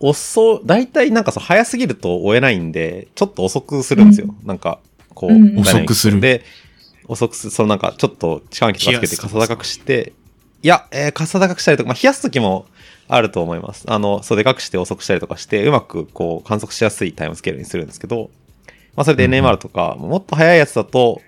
[0.00, 4.34] 遅、大体なんかそう、早すぎると追えないんで、ちょっと遅くするんですよ。
[4.44, 4.80] なんか、
[5.14, 6.42] こう、うん遅くするで、
[7.06, 10.12] 遅くする、そのなんか、ちょっと力関係とかつけて、傘高くして、
[10.62, 12.66] いや、えー、傘高くしたりとか、まあ、冷やすときも
[13.06, 13.84] あると思います。
[13.86, 18.30] あの、そう、でかくして遅くしたりとかして、うまくこう、観測しやすいタイムスケールにするんですけど、
[18.96, 21.20] まあ、それでうんうん NMR とか、もっと早いやつだと、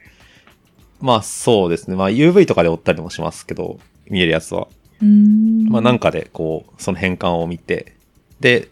[1.01, 1.97] まあ、そうですね。
[1.97, 4.69] まあ、UV とかで追ったりもしますけど、見えるやつは。
[5.01, 5.69] うーん。
[5.69, 7.95] まあなんかでこう、その変換を見て、
[8.41, 8.69] で、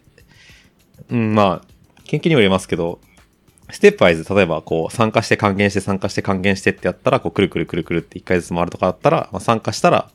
[1.09, 1.67] うん、まあ、
[2.05, 2.99] 研究にもよりますけど、
[3.71, 10.09] ステップワイズ、例えばこう、参加して還元して参加して還元してってやったら、こう、くるくるくるくるって一回ずつ回るとかだったら、まあ、参加したら、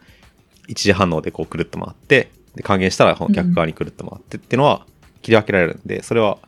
[0.68, 4.86] 一時反応でこう、くるっと回って、で、還元したら、この逆側にくるっと回ってっていうのは、
[5.22, 6.38] 切り分けられるんで、それは。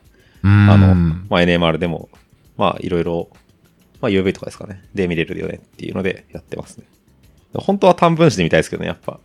[0.44, 2.08] あの、まあ、NMR でも、
[2.56, 3.28] まあ、いろいろ、
[4.00, 4.82] まあ、UV とかですかね。
[4.94, 6.84] で見れるよねっていうのでやってますね。
[7.54, 9.20] 本当は短分子で見たいですけどね、やっぱ。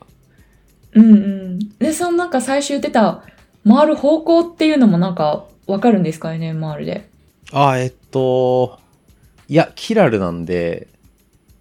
[1.01, 1.59] うんうん。
[1.79, 3.23] で、そのなんか最初言ってた、
[3.67, 7.09] 回る方向っていうのもなんかわかるんですか ?NMR で。
[7.51, 8.79] あ、えっと、
[9.47, 10.87] いや、キラルなんで、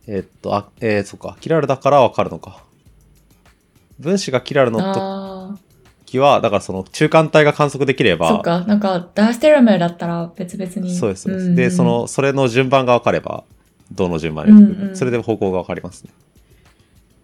[0.06, 2.64] えっと、あ、えー、そっか、キラルだからわかるのか。
[3.98, 5.56] 分子がキラルのとあ
[6.04, 10.94] きは、だからその中間体が観測できれば、そっか、なんか、ダーステラメルだったら別々に。
[10.94, 11.48] そうです、そうです。
[11.48, 13.44] んで、そ、の、それの順番が分かれば、
[13.92, 16.10] どの順番で来るか、うんうんそれで方向が分かりますね。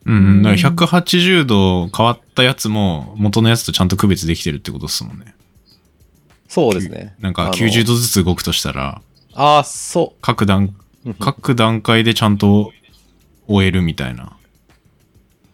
[0.04, 0.42] うん。
[0.42, 5.34] だから180度変わったやつも元のやつとちゃんと区別できてるってことですもんね。
[6.48, 7.14] そうですね。
[7.20, 9.00] なんかあの90度ずつ動くとしたら、
[9.34, 10.74] ああ、そ各段、
[11.06, 11.14] う。
[11.14, 12.72] 各段階でちゃんと
[13.48, 14.36] 終えるみたいな。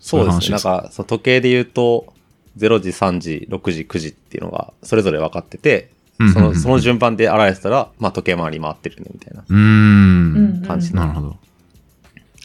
[0.00, 0.32] そうですね。
[0.32, 2.12] なんそういう話ですか、その時計で言うと、
[2.56, 9.42] 0時、3時、6時、9時っていうのが、それぞれ分かってて、うんその、その順番で表したら、まあ時計回り回ってるね、みたいな。
[10.66, 11.37] 感じなるほど。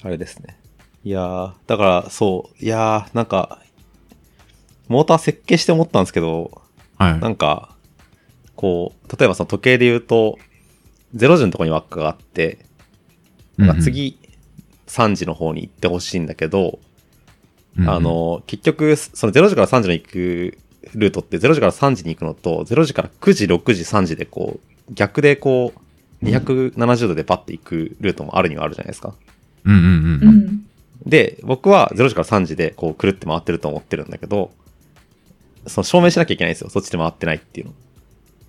[0.03, 0.55] あれですね。
[1.03, 3.59] いやー、だから、そう、いやー、なんか、
[4.87, 6.61] モーター設計して思ったんですけど、
[6.97, 7.19] はい。
[7.19, 7.75] なんか、
[8.55, 10.37] こう、例えばその時計で言うと、
[11.15, 12.59] 0時のところに輪っかがあって、
[13.57, 14.17] なんか次、
[14.87, 16.79] 3時の方に行ってほしいんだけど、
[17.77, 20.57] うんうん、あの、結局、その0時から3時の行く
[20.95, 25.73] ルートって0時から3時に行くのと、0時から9時、6時、3時でこう、逆でこ
[26.21, 29.13] う、270度でパッて行くルートもあるにはあるじゃないですか。
[29.65, 30.65] うんうんううん。
[31.05, 31.09] ん。
[31.09, 34.51] で、僕は0時から3時でこう、くるって回ってると思ってるんだけど、
[35.67, 36.69] その証明しなきゃいけないんですよ。
[36.69, 37.73] そっちで回ってないっていうの。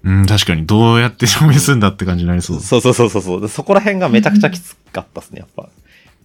[0.04, 2.60] うん、確かに、どうやって証明するんだって感じになりそう。
[2.60, 3.40] そうそうそうそうそう。
[3.40, 5.68] でそこら辺がめちゃくちゃきつかったっすね、やっぱ。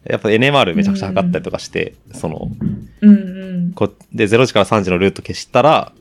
[0.05, 2.51] やっぱ NMR めちゃくちゃ測ったりとかして、その、
[3.01, 3.13] うんう
[3.69, 3.71] ん。
[3.73, 5.93] こで、0時から3時のルート消したら、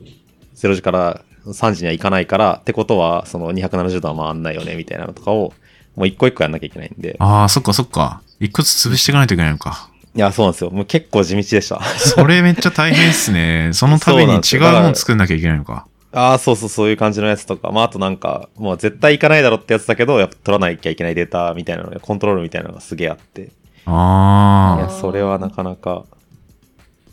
[0.55, 5.53] 0時から3時には行かないから、ってことは、その270度は回んないよね、みたいなのとかを、
[5.95, 7.15] もう一個一個やんなきゃいけないんで。
[7.19, 8.21] ああ、そっかそっか。
[8.39, 9.88] 一個ずつ潰していかないといけないのか。
[10.15, 10.71] いや、そうなんですよ。
[10.71, 11.81] もう結構地道でした。
[11.81, 13.69] それめっちゃ大変っすね。
[13.73, 15.85] そのために違うもの作んなきゃいけないのか。
[16.11, 17.69] ああ、そうそう、そういう感じのやつとか。
[17.71, 23.41] まあ、あとなんか、もう絶対行かないだろってやつだけど、やっぱ取らなきゃいけないデータみたいなので、コントロールみたいなのがすげえあって。
[23.43, 23.47] い
[23.85, 26.05] あや、それはなかなか、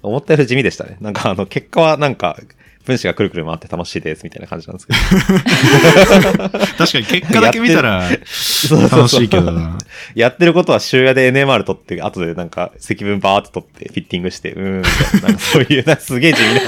[0.02, 0.96] 思ったより地味でしたね。
[1.02, 2.38] なんかあの、結果はなんか、
[2.86, 6.44] 分子がくるくる回って楽しいですみたいな感じなんですけど。
[6.44, 6.48] あ。
[6.78, 9.76] 確かに結果だけ見たら楽しいけどな。
[10.14, 14.88] やってることは週夜で NMR 取って、後でなんか積分バーって取って、フィッティングして、うーん、な、
[15.22, 16.60] なんかそういう、なすげえ地味な。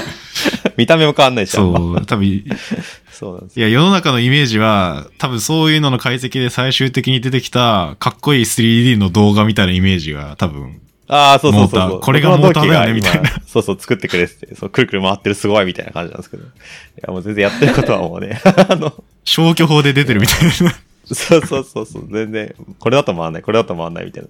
[0.77, 2.43] 見た目も変わんないし、そう、多分、い
[3.11, 3.67] そうなんですよ。
[3.67, 11.79] や、世の中のイメージは、多分そういうのの解析で最終的に出てきた、かっこいい 3D の動画みたいなイメージが多分、ああ、そうそうそうそう。
[11.81, 16.43] モーターこれがモーターだよねみたいな今そうそう、作ってくれってて、そう、くるくる回ってるすごいみたいな感じなんですけど。
[16.43, 16.47] い
[17.01, 18.93] や、もう全然やってることはもうね、 あの、
[19.23, 20.51] 消去法で出てるみたいな。
[21.05, 24.29] そうそうそうそう、全然、これだと回んない、これだと回んないみたいな。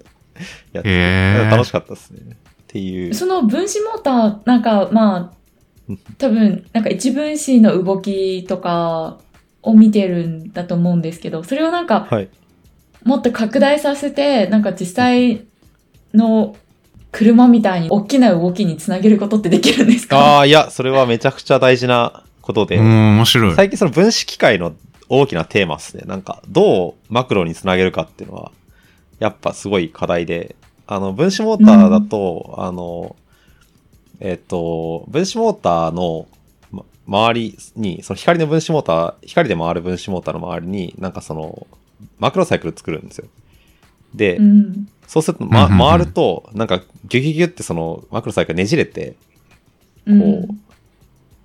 [0.71, 2.19] やっててへー楽しかったですね。
[2.21, 2.35] っ
[2.67, 3.13] ていう。
[3.13, 5.33] その分子モーター、なんか、ま
[5.89, 9.17] あ、多分、なんか一分子の動きとか
[9.63, 12.29] を見てるんだと思うんですけど、それをなんか、はい。
[13.03, 15.45] もっと拡大させて、なんか実際
[16.13, 16.55] の
[17.11, 20.17] 車みたいに大きな動きにつなげることってできるんですか？
[20.17, 23.55] ああ、いや、それはめちゃくちゃ大事なことで、うん、面白い。
[23.55, 24.73] 最近その分子機械の
[25.09, 26.03] 大きなテーマですね。
[26.05, 28.51] なんか、どうマクロにつなげるかっていうのは、
[29.19, 33.15] やっぱすごい課題で、あの、分子モーターだと、あの、
[34.19, 36.27] えっ、と、分子モーターの、
[36.71, 41.67] ま周りに、その光の分子モーター、光で回る分子モーターの周りに、なんかその、
[42.19, 43.27] マクロサイクル作るんですよ。
[44.15, 44.87] で、うん。
[45.07, 49.15] そうすると、ま、うんうんうん回ると、なんか、ギュギュギュってその、マクロサイクルねじれて、
[50.05, 50.55] うんこう、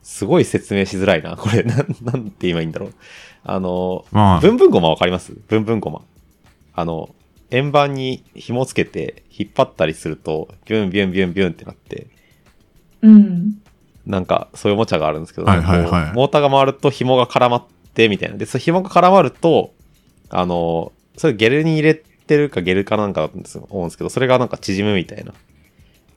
[0.02, 1.36] すごい説明しづらいな。
[1.36, 2.94] これ、 なん、なんて言えばいいんだろう。
[3.42, 5.32] あの、まあ、ブンブンゴマわかります？
[5.48, 6.02] ブンブンゴマ。
[6.74, 7.14] あの、
[7.50, 12.06] 円盤に紐つけて引っ張ったりすると、ビュンビュンビュンビュンってなって、
[13.02, 13.58] うん。
[14.06, 18.36] なんかそういうおもちゃがあるんですけど、はいはいはいモーターが回ると紐が絡まってみたいな。
[18.36, 19.72] で、その紐が絡まると、
[20.30, 23.34] あの、それゲルに入れてるかゲルかなんかだと
[23.70, 25.32] 思うんですけど、それがなんか縮むみたいな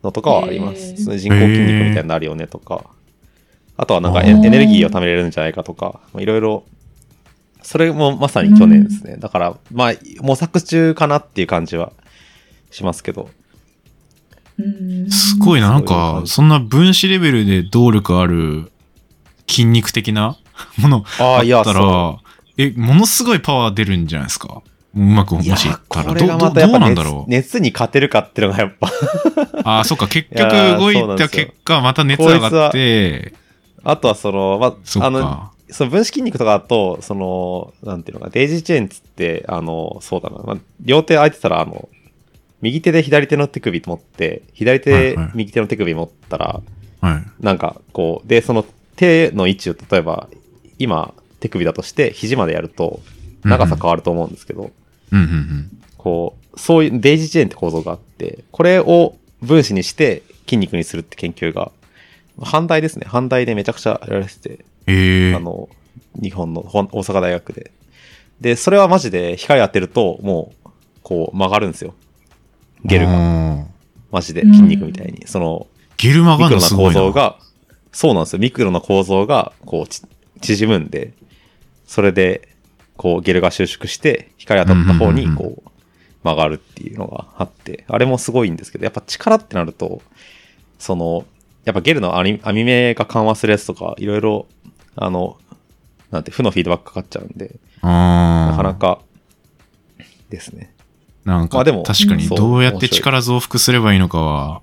[0.04, 0.92] のとかはあります。
[0.92, 2.86] へーその人工筋肉みたいになるよねとか。
[3.80, 6.64] あとはなんかエネルギーを貯めれるんじゃないかとか、まあいろいろ、
[7.62, 9.18] それもまさに去年ですね。
[9.18, 11.92] だから、まあ、模索中かなっていう感じは
[12.72, 13.30] しますけど。
[14.58, 15.12] うん。
[15.12, 18.72] すごいな、なんか、じそんな分子レベルで動力ある
[19.48, 20.38] 筋肉的な
[20.78, 22.18] ものああ、いや、あったそら、
[22.58, 24.64] え、ものすごいパワー出るんじゃないですか？
[24.94, 25.56] もううまくもしいっ
[25.90, 26.14] たら。
[26.14, 27.30] こどどどうなんだろう。
[27.30, 28.92] 熱に勝てるかっていうのがやっぱ
[29.64, 33.34] ああ、そっか、結局ー動いた結果、また熱上がって、
[33.84, 35.52] あとはその、まあ、あの、か。
[35.70, 41.90] その分子筋肉とかだと、その、なんていうのか、デイジーチェーンっつって、あの、そうだな、まあ、両手空いてたら、あの、
[42.62, 46.62] 右手で左手の手首持って、左手右手の手首持ったら、
[47.02, 47.44] はい。
[47.44, 50.30] なんか、こう、で、その手の位置を、例えば、
[50.80, 53.02] 今、手首だとして、肘までやると、
[53.48, 54.72] 長さ変わると思うんですけど、
[55.12, 55.82] うんうんうん。
[55.98, 61.72] こう、そういうデイジーチェーンって構造があって、これを分子にして筋肉にするって研究が
[62.40, 63.06] 阪大ですね。
[63.08, 65.70] 阪大でめちゃくちゃやられてて、ええあの、
[66.22, 67.72] 日本の大阪大学で。
[68.40, 70.70] で、それはマジで光当てると、もう、
[71.02, 71.96] こう曲がるんですよ。
[72.84, 73.14] ゲルが。
[73.14, 73.66] が。
[74.12, 75.26] マジで筋肉みたいに。
[75.26, 76.84] その、ゲル曲がるミクロな。
[76.84, 77.38] 構造が、
[77.92, 78.40] そうなんですよ。
[78.40, 80.04] ミクロな構造が、こうち、
[80.42, 81.14] 縮むんで、
[81.88, 82.48] それで、
[82.98, 85.70] こう、ゲルが収縮して、光当たった方に、こう、
[86.24, 90.02] 曲がるっていうのがあって、あれもすごいんですけど、やっぱ力ってなると、
[90.80, 91.26] その、
[91.64, 94.48] やっぱゲルの網網目が緩和するやつとか、いろいろ、
[94.96, 95.38] あの、
[96.12, 97.56] なんて、負のフィードバックかかっちゃうんで。
[97.82, 99.00] なかなか、
[100.30, 100.74] ですね。
[101.26, 104.62] なんか、まあでも確かにどうやって力増幅すればいいのかは、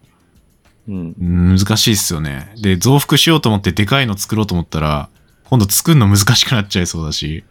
[0.88, 1.14] うん。
[1.20, 2.52] うん難しいっすよね。
[2.60, 5.08] で、増幅しようと思ってでかいの作ろうと思ったら、
[5.44, 7.44] 今度作るの難しくなっちゃいそうだし。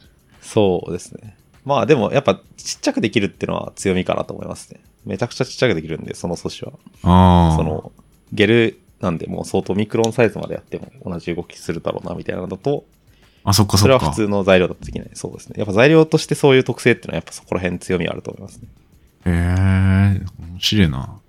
[0.54, 1.36] そうですね。
[1.66, 4.82] まあでも、やっぱ、ちっちゃくできるっていうのは強みかなと思いますね。
[5.06, 6.74] めちゃくちゃちっちゃくできるんで、その素子は。
[7.04, 7.56] ああ。
[7.58, 7.92] その、
[8.32, 12.86] ゲルなんで、もう相当ミクロンサイズまでやっても同じ動きするだろうな、みたいなのだと、
[13.44, 14.06] あ、そっかそそれっか。
[14.06, 15.10] は普通の材料だとできない。
[15.14, 15.56] そうですね。
[15.58, 18.68] やっぱ材料としてそういう特性っていうのは、やっぱそこら辺強みあると思いますね。
[19.26, 21.20] へえ面白いな。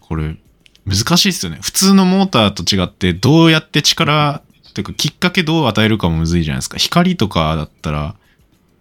[0.00, 0.36] これ、
[0.84, 1.58] 難しいっすよね。
[1.62, 4.42] 普通のモーターと違って、どうやって力、
[4.74, 6.76] てか、きっかけどう与えるかもむずいじゃないですか。
[6.76, 8.14] 光とかだったら、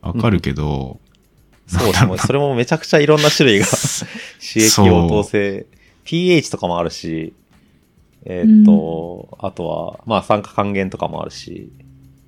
[0.05, 0.99] わかるけど、
[1.67, 2.17] そうですね。
[2.17, 3.65] それもめちゃくちゃいろんな種類が、
[4.39, 5.65] 刺激応答性、
[6.03, 7.33] pH とかもあるし、
[8.25, 11.71] えーっと、あとは、まあ酸化還元とかもあるし、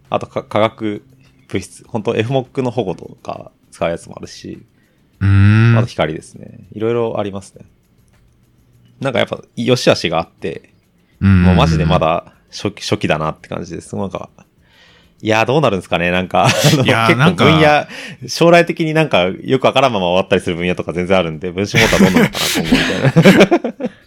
[0.09, 1.03] あとか化学
[1.47, 4.63] 物質、本当 FMOC の保護とか使うやつもあるし、
[5.19, 5.77] うーん。
[5.77, 6.67] あと光ですね。
[6.73, 7.65] いろいろありますね。
[8.99, 10.73] なんかやっぱ、良し悪しがあって、
[11.19, 11.99] うんもうマジでま。
[11.99, 13.95] だ初期初期だなって感じです。
[13.95, 14.29] なんか、
[15.21, 16.47] いやーどうなるんですかねなんか、
[16.83, 17.87] いやー結構分野、
[18.27, 23.97] 将来的になんかよくわからんまま終わったりする分野とか全然あるんで、分子モーターどうなのかなと思うみたいな。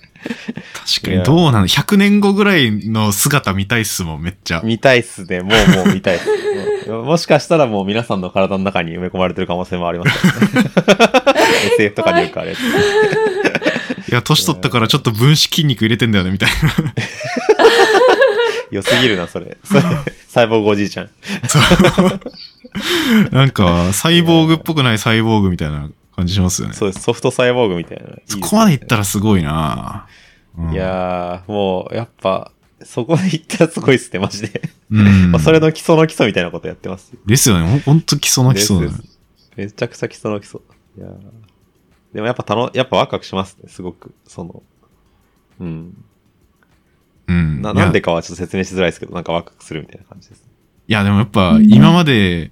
[0.90, 4.60] 確かに、どうなの ?100 年後ぐらいの姿見たいっすもん、めっちゃ。
[4.62, 5.40] 見たいっすね。
[5.40, 6.90] もうもう見たいっす。
[6.90, 10.32] もしかしたらもう皆さんの体の中に埋め込まれてる可能性もありますね。
[11.78, 12.60] SF とかによくあるやつ。
[14.10, 16.94] いや、年取ったからちょっと分子筋肉入れてんだよね、みたいな。
[18.70, 19.58] 良すぎるな、それ。
[19.64, 19.82] それ
[20.28, 21.10] サイボーグおじいちゃん。
[23.32, 26.74] なんか、サイボーグっぽくないサイボーグみたいな感じしますよね。
[26.74, 27.02] そうです。
[27.02, 28.04] ソフトサイボーグみたいな。
[28.04, 30.06] いいですねそこまでいったらすごいな、
[30.58, 32.52] うんいやー、もう、やっぱ、
[32.82, 34.62] そこで行ったらすごいっすね、マジで。
[34.90, 37.12] うんまあそれの基礎の基礎みたいなことやってます。
[37.26, 37.82] ですよね。
[37.84, 38.98] ほんと基礎の基礎だね
[39.56, 40.60] めちゃくちゃ基礎の基礎。
[40.98, 41.18] いやー
[42.14, 44.12] でもやっぱたの、やっぱワクワクしますね、すごく。
[44.26, 44.62] その、
[45.60, 46.04] うん。
[47.68, 47.76] うん。
[47.76, 50.42] な、なんでかはちょっと説明しづらいですけど、なんかワクワクするみたいな感じです。
[50.88, 52.50] いや、でもやっぱうん今まで、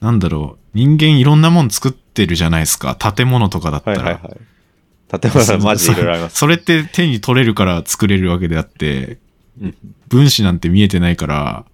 [0.00, 2.96] なんだろう、人間いろんなもん作ってるじゃないですか。
[2.96, 3.98] 建物とかだったら。
[3.98, 5.20] はいはいはい。
[5.20, 6.36] 建物はマジでいろいろあります。
[6.38, 9.18] それって手に取れるから作れるわけであって、
[9.60, 9.76] うん
[10.08, 11.64] 分子なんて見えてないから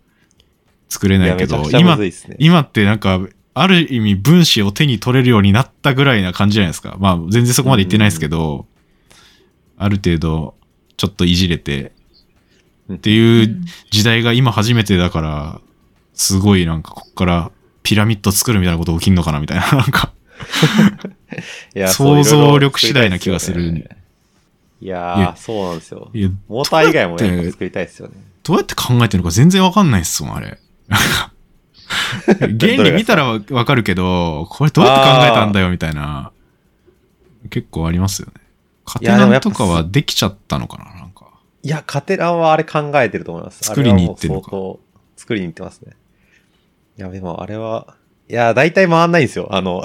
[0.88, 2.36] 作れないけどめちゃく、ちゃむ今ずいっすね。
[2.38, 3.20] 今ってなんか、
[3.54, 6.96] ある意味分子を手に取れるようになったぐらいな感じじゃないですか。
[7.00, 8.66] まあ全然そこまで言ってないですけど、
[9.76, 10.54] ある程度
[10.96, 11.92] ちょっといじれて
[12.92, 15.60] っていう時代が今初めてだから、
[16.14, 17.50] すごいなんかこっから
[17.82, 20.12] ピラミッド作るみたいなこと起きんのかなみたいな、 なんか。
[21.88, 23.86] 想像力次第な気がする
[24.80, 26.10] いやー、そうなんですよ。
[26.14, 28.14] いやモーター以外もどうやってやっぱ作りたいですよね。
[28.44, 30.58] どうやって考えてるのか全然わかんないっすもん、あれ。
[32.26, 36.30] 原理見たらわわかるけど、これどうやって考えたんだよみたいな、
[37.50, 38.34] 結構ありますよね。
[38.84, 40.97] カテナンとかはできちゃったのかな。
[41.62, 43.64] いや、カテランはあれ考えてると思います。
[43.64, 44.50] 作りに行ってるのか
[45.16, 45.92] 作りに行ってますね。
[46.96, 47.96] いや、でもあれは、
[48.28, 49.48] いや、大体回んないんですよ。
[49.50, 49.82] あの、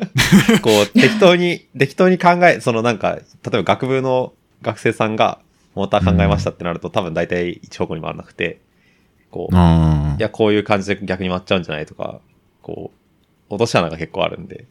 [0.60, 5.38] こう、適当に、適当に考え、そのなんか、例えば学部の学生さんが
[5.74, 8.60] モーター考えましたってなると、多分大体一方向に回らなくて、
[9.30, 12.20] こう、あいや、こういう感じで逆に回っちゃうんじゃないとか、
[12.62, 12.90] こ
[13.50, 14.64] う、落とし穴が結構あるんで。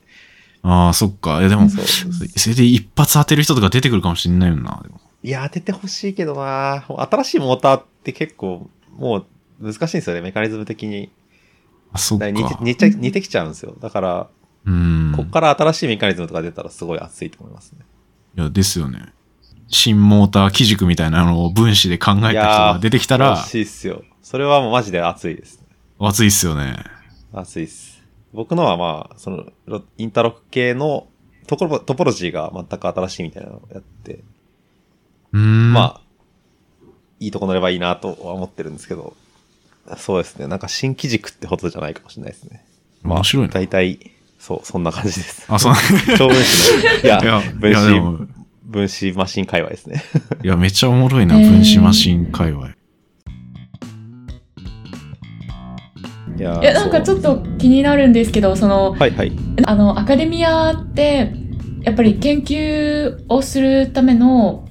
[0.63, 1.39] あー、そっか。
[1.39, 4.81] いや、でも、それで一発当てる人とか出てくるかもしれないよな。
[4.83, 9.25] でもいや、当ててほしいけどな新しいモーターって結構、もう
[9.59, 11.11] 難しいんですよね、メカニズム的に。
[11.91, 12.29] あ、そっか。
[12.29, 13.75] 似て似て似てきちゃうんですよ。
[13.79, 14.27] だから、
[14.65, 15.13] うん。
[15.15, 17.79] こっから新しいメカニズムとか出たらすごい熱いと思いますね。
[18.37, 19.13] いや、ですよね。
[19.67, 24.03] 新モーター基軸みたいなのを分子で考えた人が出てきたら欲、しいっすよ。
[24.21, 25.59] それはもうマジで熱いです。
[25.97, 26.77] 熱いっすよね。
[27.33, 28.03] 熱いっす。
[28.31, 31.07] 僕のはまあ、その、ロインターロック系の
[31.47, 34.23] トポロトポロジーが全く新しいみたいなのをやって。
[35.37, 36.01] まあ、
[37.19, 39.15] いいとこ乗ればいいなとは思ってるんですけど、
[39.97, 40.47] そうですね。
[40.47, 42.65] なんか新機軸ってほどじゃないかもしれないですね。
[43.03, 43.51] まあ、面白いね。
[43.53, 45.45] 大体、そう、そんな感じです。
[45.47, 45.79] あ、そんな
[46.17, 46.99] 超分子の。
[47.03, 48.27] いや、分子、
[48.63, 50.03] 分子マシン界隈ですね。
[50.43, 52.69] いや、めっちゃおもろいな、分子マシン界隈。
[56.37, 59.31] いやなんかちょっと気になるんですけどその,はいはい、
[59.65, 61.31] あのアカデミアって
[61.81, 64.64] やっぱり研究をするための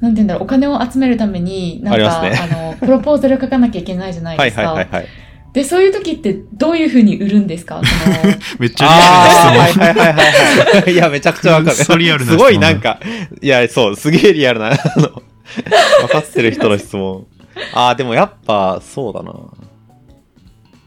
[0.00, 4.72] なんて言うんだろう、お金を集めるために、なんか、あねあの、プロポーザル書かなきゃいけないじゃないはいですか。
[4.72, 5.06] はいはいはい。
[5.52, 7.80] で、そういう時ってどういうふうに売るんですか？
[7.84, 9.86] その めっちゃリアルな質問。
[9.86, 10.92] はいはいはいはいはい。
[10.94, 11.76] いや、めちゃくちゃわかる。
[11.76, 12.98] くっそリアルな質す問ごいなんか、
[13.40, 14.76] いや、そう、すげえリアルな、あの、
[16.02, 17.26] 分かってる人の質問。
[17.72, 19.32] ああ、でもやっぱ、そうだな。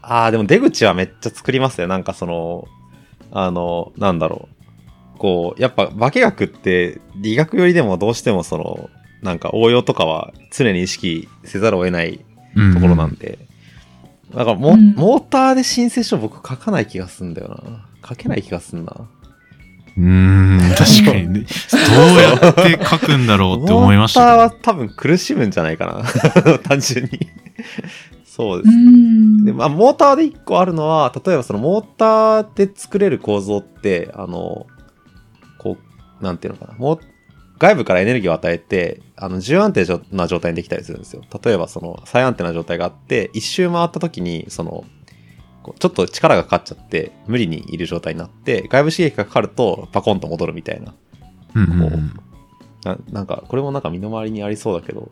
[0.02, 1.86] ああ、でも出口はめっちゃ作りますね。
[1.86, 2.66] なんかその、
[3.32, 4.57] あの、なんだろう。
[5.18, 8.90] こう、やっぱ化学って理学よりでもどうしてもその、
[9.22, 13.38] なんか応用とかは常に意識せざるを得ないうんところなんで。
[14.34, 17.86] だからモ、うんモーターで申請書僕書かない気がすんだよな。
[18.06, 18.92] 書けない気がすんな。
[19.96, 21.46] うーん、確かにね。
[21.96, 26.04] どうやって書くんだろうって思いましモーターたは多分苦しむんじゃないか
[26.44, 26.58] な。
[26.60, 27.28] 単純に。
[28.24, 28.76] そうでうす。
[28.76, 29.44] ん。
[29.44, 34.66] でまあ、モーターで一個あるのは、例えばそのモーターで作れる構造って、あの、
[36.20, 36.78] なんていうのかな。
[36.78, 37.00] もう
[37.58, 41.22] 外部からエネルギーを与えて、あの、重安定な状態にできたりするんですよ。
[41.42, 44.84] 例えばその、再安定な状態があって、一周回った時に、その、
[45.78, 50.94] ちょっと力がかかっちゃって、無理にいる状態になって、外部刺激がかかると、パコンと戻るみたいな。
[51.54, 52.20] うんうんうん
[52.84, 55.10] ななんか、これもなんか身の回りにありそうだけど、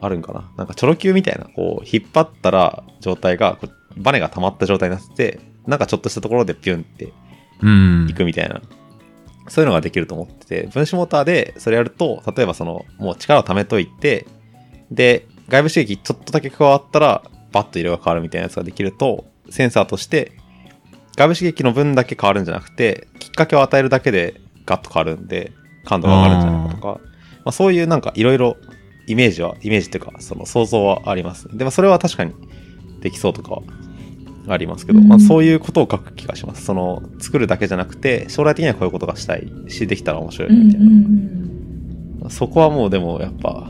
[0.00, 3.56] あるんかななんかチョロ Q みたいな、こう、引っ張ったら状態が、
[3.96, 7.12] バネが溜まった状態になってて、なんかちょっとしたところでピュンって
[7.62, 8.60] うんいくみたいな、
[9.48, 14.26] そういうのができると思ってて、分子モーターでそれやると、例えばその、もう力を溜めといて、
[14.90, 20.32] で、外部刺激ちょっとだけ加わったら、バッと色が変わるみたいなやつができると、センサーとして、
[21.16, 25.52] 外部刺激の分だけ変わるんじゃなくて、きっかけを与えるだけでガッと変わるんで、
[25.84, 28.56] 感度が上がるんじゃないかとか、まあ、そういうなんかいろいろ
[29.06, 31.48] イメージは、イメージっていうか、その想像はあります。
[31.56, 32.34] でもそれは確かに
[33.00, 33.62] できそうとか
[34.46, 36.64] はありますけど、うんまあ、そういうことを書く気がします。
[36.64, 40.86] その、作るだけじゃなくて、将来的にはこういうことがしたいし、できたら面白いうんうなみたいな。
[42.28, 43.68] んそこはもうでもやっぱ、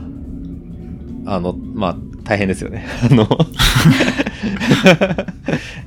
[1.25, 2.85] あの、まあ、大変ですよね。
[3.09, 3.23] あの、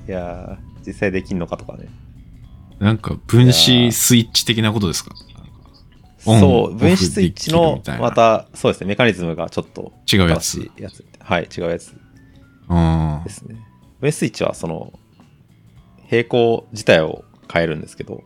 [0.08, 1.88] いやー実際できんのかとかね。
[2.78, 5.14] なんか分子スイッチ的なことですか？
[6.18, 10.70] そう、分子スイッチのまた、そうですね、メカニズムがちょっと違うやつ。
[11.18, 11.94] はい、違うやつ
[12.68, 13.56] うんですね。
[14.00, 14.92] 分子スイッチはその、
[16.06, 18.24] 平行自体を変えるんですけど、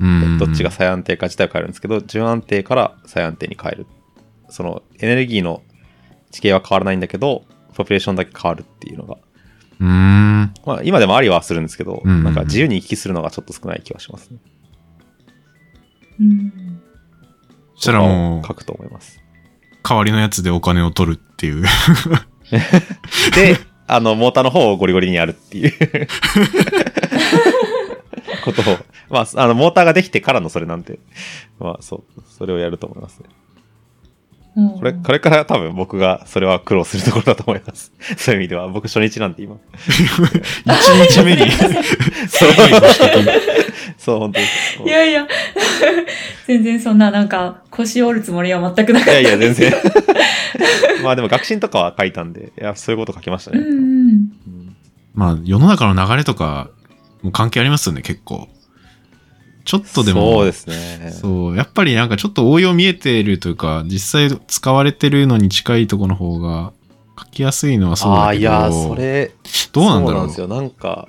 [0.00, 3.86] うんどっちが再安定か自体を変えるんですけど、準安定から再安定に変える。
[4.48, 5.62] そのエネルギーの
[6.30, 9.18] 地形は変わらないんだけど、ポピュレーションだけ変わるっていうのが、
[9.80, 14.38] うーんまあ今でもありはするんですけど、うんうんうんなんか自由に行き来するのがちょっと少ない気がしますね。
[16.20, 16.52] うん
[17.74, 19.20] そしたらもう書くと思います。
[19.82, 21.62] 代わりのやつでお金を取るっていう
[23.34, 23.56] で、
[23.88, 25.72] あの、モーターの方をゴリゴリにやるっていう。
[28.44, 28.64] ことを、
[29.10, 30.98] まあ、あの、モーターができてからのそれなんで、
[31.58, 33.28] まあ、そう、それをやると思いますね。
[34.58, 37.92] うんこれ、これから多分僕がそれは苦労するところだと思います。
[38.18, 39.56] そういう意味では、僕初日なんで今。
[40.66, 41.50] 1日目に
[42.28, 42.50] そう、
[43.96, 44.46] そう、本当に。
[44.86, 45.28] いやいや、
[46.46, 49.20] 全然そんななんか腰折るつもりは全くなかった。
[49.20, 49.72] いやいや、全然。
[51.04, 53.60] まあでも学習とかは書いたんで、いや、そういうこと書きましたね。
[53.60, 53.74] うんうん。
[53.76, 54.28] うん
[55.18, 56.70] まあ世の中の流れとか
[57.22, 58.48] も関係ありますよね結構
[59.68, 61.10] ちょっとでもそうですね。
[61.12, 66.72] そうやっぱりなんかちょっと応用見えてるというか実際使われてるのに近いところの方が
[67.18, 69.32] 書きやすいのはそうああ、だけどいや、それ、
[69.72, 70.12] どうなんだろう？
[70.12, 70.48] そうなんですよ。
[70.48, 71.08] なんか、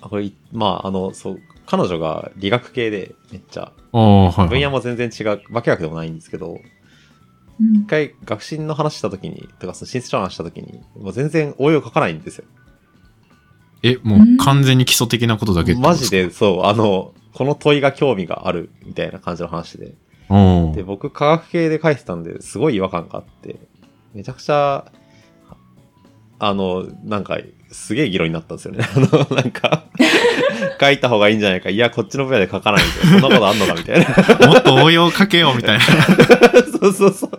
[0.00, 6.60] あこれ、まあ、あの、そう、彼女が理学系で、めっちゃ、ああはい、はい、分野も全然違う、化学でもないんですけど、うん
[7.74, 12.44] 一回学習の話した時に、とかその申請書の話した時に、もう全然応用書かないんですよ。
[13.82, 19.94] えもう完全に基礎的なことだけマジで、そう、あの、この問いが興味がある、みたいな感じの話で。
[20.74, 23.56] で、僕、科学系で書いてたんで、すごい違和感があって、
[24.14, 24.84] めちゃくちゃ、
[26.38, 27.38] あの、なんか、
[27.70, 28.84] すげえ議論になったんですよね。
[28.96, 29.84] あの、なんか、
[30.80, 31.70] 書いた方がいいんじゃないか。
[31.70, 33.20] いや、こっちの分野で書かないみたいな。
[33.20, 34.48] そんなことあんのかみたいな。
[34.48, 35.84] もっと応用かけようみたいな
[36.80, 37.30] そうそうそう。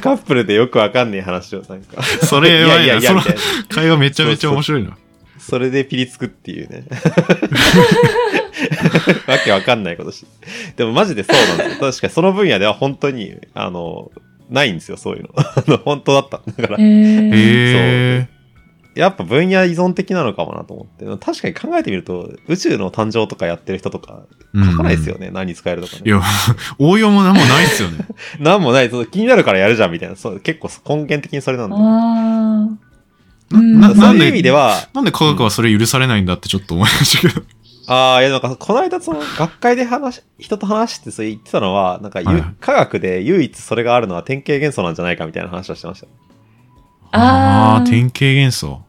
[0.00, 2.02] カップルでよくわかんねえ話を、なんか。
[2.02, 3.22] それやばいいやいやいや。
[3.68, 4.96] 会話めちゃめちゃ面白いなそ
[5.58, 6.84] れでピリつくっていうね。
[9.26, 10.26] わけわかんないことして。
[10.76, 11.90] でもマジでそうなんですよ。
[11.90, 14.10] 確かにその分野では本当に、あの、
[14.50, 15.30] ないんですよ、そういうの。
[15.36, 16.40] あの、本当だった。
[16.62, 18.28] だからへ、え
[18.96, 21.04] やっぱ分野依存的なのかもなと思って。
[21.22, 24.22] 確かに考えてみると、宇宙の誕生とかやってる人とか、
[24.54, 25.30] 書かないですよね。
[25.30, 26.02] 何使えるとかね。
[26.06, 26.22] いや
[26.78, 28.06] 応用もなんもないっすよね
[28.40, 28.88] なんもない。
[28.88, 30.16] そう気になるからやるじゃんみたいな。
[30.16, 31.76] そう結構根源的にそれなんだ。
[33.50, 37.46] なうんなそういう意で味では、なんで科学はそれ許されないんだってちょっと思いましたけど。
[37.88, 46.08] ああ、いや、なんか、この間、その、学会で話し、人と話して、そう言ってたのは、なんか、ゆはい科学で唯一それがあるのは典型元素なんじゃないかみたいな話をしてました。
[47.12, 48.80] あーあー典型元素。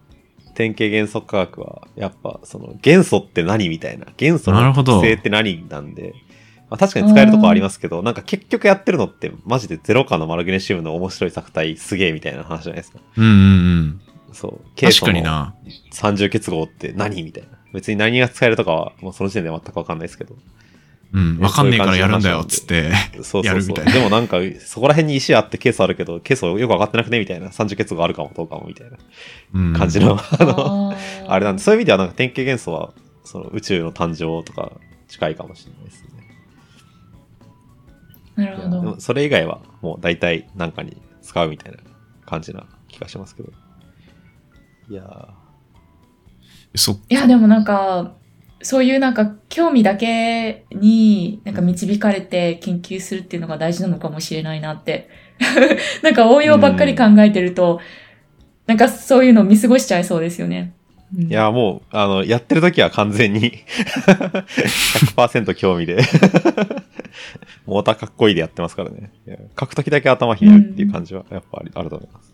[0.55, 4.08] 典型元素科学は、やっぱ、その、元素って何みたいな。
[4.18, 6.16] 元素のなるほど特性って何なんで、
[6.72, 12.99] まあ、確かに使えるとこはありますけど、なんか結局やってるのって、マジでゼロ感のマルグネシウムの面白い作体すげえみたいな話じゃないですか。
[13.16, 14.01] うんうんうん。
[14.38, 14.80] そう。
[14.80, 15.56] 確かにな。
[15.92, 17.50] 三重結合って何みたいな。
[17.74, 20.36] 別に何が使えるとかは、もうその時点で全くわかんないですけど。
[21.12, 21.40] うん。
[21.40, 22.92] わかんねえからやるんだよ、つって。
[22.92, 23.46] そうそうそう。
[23.46, 27.52] やるみたいなでもなんか、そこら辺に石あってケースあるけど、ケースよくわかってなくねみたいな。
[27.52, 28.98] 三重結合あるかもどうかもみたいな
[29.56, 34.72] うん感じの、あの、あーあれなんで、そういう意味ではなんか典型元素は、その宇宙の誕生とか
[35.08, 36.10] 近いかもしれないですね。
[38.36, 39.00] なるほど。
[39.00, 41.80] それ以外はもう大体なんかに使うみたいな
[42.26, 43.52] 感じな気がしますけど。
[44.90, 45.48] いやー
[46.78, 48.14] そいや、でもなんか、
[48.62, 55.10] そういうなんか興味だけになんか導かれて研究するっていうのが大事なのかもしれないなって。
[56.02, 57.80] なんか応用ばっかり考えてると、
[58.66, 60.74] なんかそういうの見過ごしちゃいそうですよね。
[61.16, 63.64] うんいや、もう、あの、やってる時は完全に
[65.16, 66.00] 100%興味で
[67.66, 69.12] モーターかっこいいでやってますからね。
[69.58, 72.26] 書く時だけ頭ひねるっていう感じはやっぱりあると思います。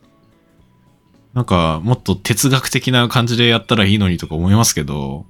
[1.34, 5.25] なんか、もっと哲学的な感じでやったらいいのにとか思いますけど、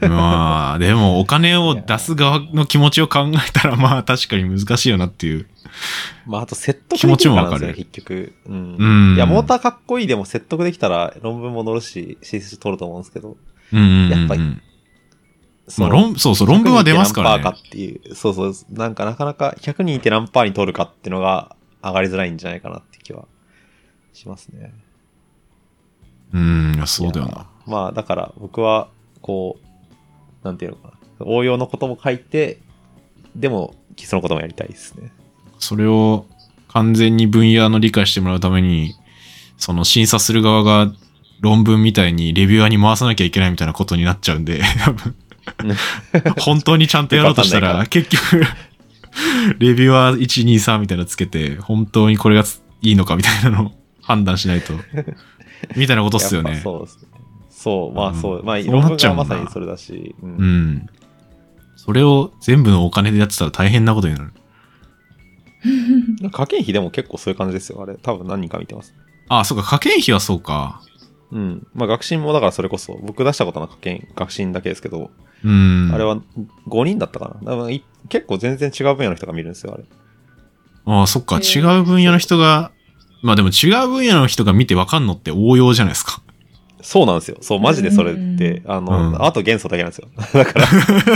[0.00, 5.46] まあ、でもお金を出す側の気持ちを考えたら、まあ確かに難しいよなっていう。
[6.26, 8.32] まあ、あと説得気持できるかなんですよね、ちもわかる結局。
[8.46, 8.76] うん。
[8.76, 9.14] うん。
[9.16, 13.36] いや、モーターかっこいいでも説得できたら論文も載るし、申請書取ると思うんですけど。
[13.72, 14.18] うんうんうんうん。
[14.18, 14.42] やっぱり
[15.78, 17.52] まあ論、そうそう、論文は出ますからね100人いて何パー。
[17.54, 18.14] かっていう。
[18.14, 18.54] そうそう。
[18.70, 23.24] なんかなかなか100人いて何パーに取るかっていうのが上がりづらいんじゃないかなって気は
[24.12, 24.72] しますね。
[26.32, 27.46] うん、いやそうだよな。
[27.66, 28.88] まあ、だから僕は、
[29.20, 30.88] こう、なんていうのか
[31.20, 31.26] な。
[31.26, 32.60] 応用のことも書いて、
[33.36, 35.12] でも、基礎のこともやりたいですね。
[35.58, 36.26] それを
[36.68, 38.94] 完全に分野の理解してもらうために、
[39.56, 40.92] その審査する側が
[41.40, 45.14] 論文みたいにレビュアーに回さなきゃいけないみたいなことになっちゃうんで、多 分
[46.40, 48.44] 本当にちゃんとやろうとしたら、結局、
[49.58, 53.72] レビュアー1、2、3みたいなのつけて、本当にこれがついいのかみたいなのを
[54.02, 54.74] 判断しないと、
[55.76, 56.60] みたいなことっすよね。
[56.62, 57.08] そうですね。
[57.50, 58.42] そう、まあそう。
[58.44, 60.14] まあ、うんそう論文なっちゃうもんながまさにそれだし。
[60.22, 60.86] うんうん。
[61.76, 64.32] それを全部のお金でやってたら大変なことになる。
[66.32, 67.82] 科研費でも結構そういう感じですよ。
[67.82, 68.94] あれ、多分何人か見てます。
[69.28, 70.82] ああ、そうか、科研費はそうか。
[71.32, 71.66] うん。
[71.74, 75.10] まあ、学信もだからそれこそ、僕出したことの科研、学信だけですけど、
[75.42, 75.90] うん。
[75.92, 76.18] あれは
[76.68, 77.52] 5人だったかな。
[77.52, 79.84] 多分い結構全然違う分野の人が見るんですよ、あれ。
[80.86, 82.72] ああ、そっか、へ違ーう分野の人が、
[83.24, 86.20] まあでも違う分野の人が見てわかんのって応用じゃないですか。
[86.82, 87.38] そうなんですよ。
[87.40, 90.08] そう、マジでそれって、うんあの、うんあと元素だけなんですよ。
[90.34, 90.66] だから、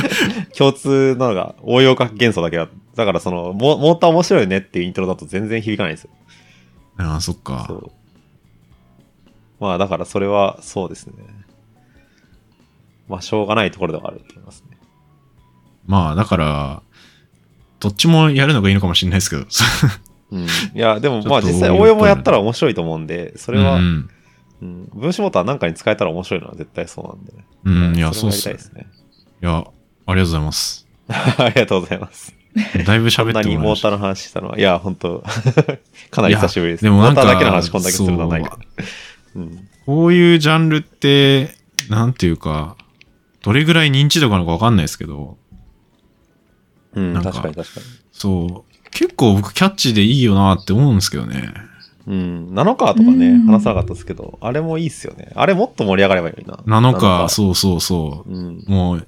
[0.56, 2.66] 共通なのが応用か元素だけだ。
[2.96, 6.10] だからその、モモーター面白いねっていうイントロだと全然響かないんですよ。
[6.96, 7.74] ああ、そっかそ。
[7.74, 7.92] う。
[9.60, 11.12] まあだからそれはそうですね。
[13.06, 14.78] まあしょうがないところではあると思いますね。
[15.86, 16.82] まあだから、
[17.80, 19.44] どっちもやるのがいいのかもしれないですけど。
[20.30, 20.42] うん。
[20.42, 24.10] いや、でもまあ実際応用もやったら面白いと思うんで、それは、ううん
[24.62, 24.90] ん。
[24.94, 27.44] 分子モーターなんかに使えたら面白いのは絶対そうなんでね。
[27.64, 28.86] うん、いや、そうですね。
[29.42, 29.64] いや、
[30.06, 30.86] ありがとうございます。
[31.08, 32.34] ありがとうございます。
[32.86, 35.22] だいぶこん喋ってもらいましたなにモーターの話したのは、いや、本当
[36.10, 36.84] かなり久しぶりです。
[36.84, 38.58] でもなんかモーターだけの話こんだけするのはないから。
[39.36, 39.68] うん。
[39.86, 41.54] こういうジャンルって、
[41.88, 42.76] なんていうか、
[43.42, 45.38] どれぐらい認知度があるのかわかんないですけど、
[46.94, 47.86] うん、なんか確かに確かに。
[48.12, 48.67] そう、
[48.98, 51.54] 結構僕キャッチでいいよなって思うんですけどね。
[52.08, 52.52] うん。
[52.52, 55.30] ナノカーとかね、うん話さなかったですけど、あれもいいっすよね。
[55.36, 56.58] あれもっと盛り上がればいいな。
[56.66, 57.28] なのか、う。
[57.28, 58.28] そうそうそう。
[58.28, 58.64] うん。
[58.66, 59.06] もう、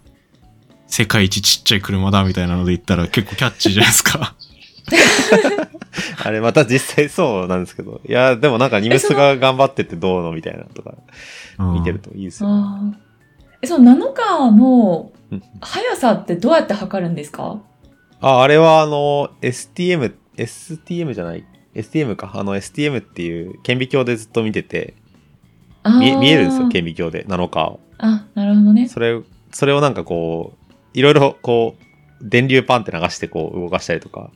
[0.86, 4.36] 世界一ちっちゃい車だみたいなので言ったら結構キャッチーじゃないですか。
[6.24, 8.00] あれまた実際そうなんですけど。
[8.08, 10.94] いや、でもなんかニムスが頑張っててどうのみたいなとか
[11.58, 12.94] うん見てるといいですよね。
[13.60, 17.58] え、そのナノカーのうん速さってどうやって測るんですか？
[18.20, 21.44] あ、あれはあの、STM、STM じゃない
[21.74, 22.32] ？STM か。
[22.34, 24.94] あの STM っていう顕微鏡でずっと見てて、
[25.84, 27.80] 見え見えるんですよ、顕微鏡で、ナノカーを。
[27.98, 28.88] あ、なるほどね。
[28.88, 31.84] それを、それをなんかこう、いろいろこう、
[32.22, 34.30] 電流パンって流してこう動かしたりとか、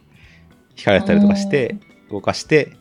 [0.74, 1.76] 光らせたりとかして、
[2.10, 2.72] 動かして、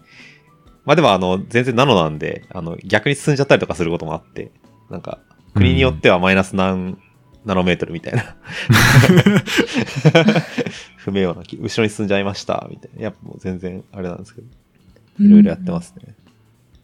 [0.86, 4.52] まあでもあの、全然ナノなんで、あの、逆に進んじゃったりとかすることもあって、
[4.90, 5.20] なんか、
[5.54, 6.98] 国によってはマイナス何
[7.46, 8.36] ナノメートルみたいな。
[10.98, 13.02] 不明瞭な気、後ろに進んじゃいました、みたいな。
[13.02, 14.48] やっぱもう全然あれなんですけど、
[15.20, 16.16] いろいろやってますね。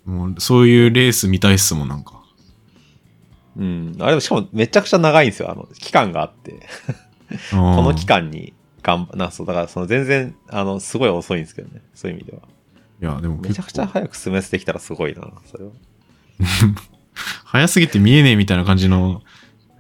[0.06, 2.22] もうそういうレース見たいっすもん、なんか。
[3.58, 3.96] うん。
[4.00, 5.52] あれもしかもめちゃくちゃ長いんですよ。
[5.52, 6.68] あの、期間があって。
[7.52, 11.82] ここの期間に頑張、な、そう、だからその全然、あの、すごい遅いんですけどね。
[11.94, 12.44] そういう意味では。
[13.02, 15.72] いや、でもめちゃくちゃ早く進めてきたらすごいな、それは。
[17.46, 19.22] 早すぎて見えねえみたいな感じの、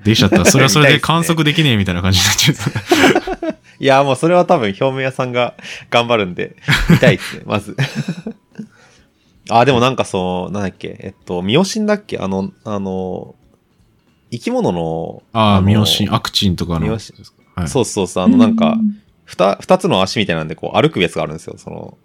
[0.04, 3.56] できちゃったら、それはそれで 観測できねえみたいな感じになっちゃう。
[3.82, 5.54] いや、もうそれは多分表面屋さんが
[5.90, 6.56] 頑張るんで、
[6.90, 7.76] 見たいですね、 まず。
[9.50, 12.18] あ、でもなんかその、なんだっけ、えっと、ミオシンだっけ？
[12.20, 13.36] あの、あの、
[14.32, 16.80] 生き物の、ああ、のミオシン、アクチンとかの。
[16.82, 17.24] ミオシン
[17.56, 17.68] はい。
[17.68, 18.82] そうそうそう、あの、なんかう、
[19.26, 21.98] 二、二つの足みたいなんで、こう、歩くやつがあるんですよ、その、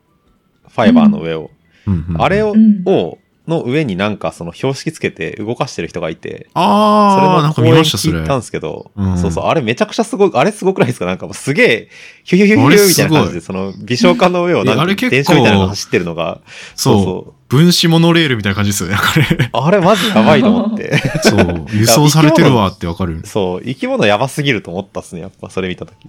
[0.69, 1.51] ファイバーの上を。
[1.87, 8.21] うんうんあれを、うんを、の上になんかその標識つけて動かしてる人がいて、それああ、なんか見ました、それ。
[8.21, 11.05] 聞いたんですけど、うんそうそう、あれめちゃくちゃすごい、あれすごくないですか？
[11.05, 11.89] なんかもうすげえ、
[12.25, 16.41] ヒュヒュヒュヒュみたいな感じで、すその微小化の上をなんか電車みたいなのが走ってるのが、
[16.75, 17.35] そう。
[17.47, 19.51] 分子モノレールみたいな感じですよね、あれ。
[19.53, 20.97] あれマジやばいと思って。
[21.23, 21.67] そう。
[21.73, 23.21] 輸送されてるわってわかる。
[23.27, 26.09] そう、生き物やばすぎると思ったっすね、やっぱそれ見たとき。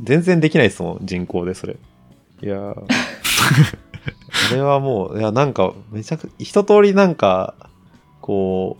[0.00, 1.76] 全然できないですもん、人工でそれ。
[2.42, 2.74] いやー
[4.50, 7.54] あれはもう、いや、なんか、めちゃく一通りなんか、
[8.20, 8.76] こ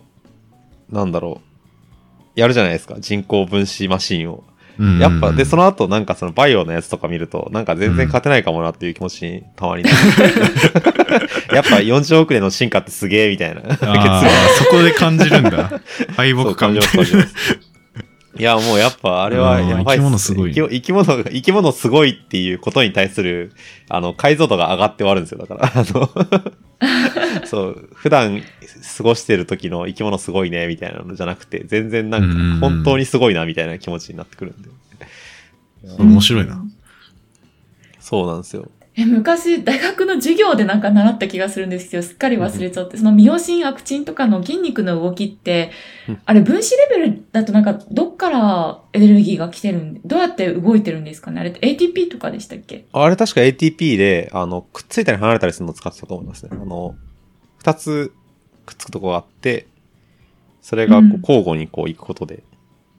[0.91, 1.41] う、なんだろ
[2.37, 4.45] う、やるじゃないですか、人工分子マシンを。
[4.79, 9.97] うんやっぱ、で、その後なんかそのバイオのやつとか見ると、なんか全然勝てないかもなっていう気持ちにたまになる。
[11.55, 13.63] やっぱ40億年の進化ってすげえみたいな。
[13.77, 15.81] そこで感じるんだ。
[16.17, 17.72] 敗北感じます。
[18.39, 23.53] いや、もうやっぱあれはやばいっうん生き物すごい生き生き物が、生き物すごいっていうことに対する、
[23.89, 25.39] あの、解像度が上がって終わるんですよ。
[25.39, 26.11] だから、あの、
[27.45, 28.43] そう、普段
[28.97, 34.69] 過ごしてる時の生き物すごいね、みたいなのじゃなくて、全然なんか、本当にすごいな、みたいな気持ちになってくるんで。
[35.99, 36.63] 面白いな。
[38.01, 38.71] そうなんですよ。
[38.95, 45.71] え、昔、大学の授業でなんか習った気がするんですけど、すっかり忘れちゃって、そのミオシン、アクチンとかの筋肉の動きって
[46.09, 51.41] うん、あれ分子レベルだとなんか、どっからエネルギーが来てるんどうやって動いてるんですかね？
[51.41, 52.85] あれって ATP とかでしたっけ？
[52.93, 56.51] あれ確か ATP で、あの、くっついたり離れたりするのを使ってたと思いますね。
[56.53, 56.95] あの、
[57.59, 58.13] 二つ
[58.67, 59.69] くっつくとこがあって、
[60.61, 62.43] それが交互にこう行くことで、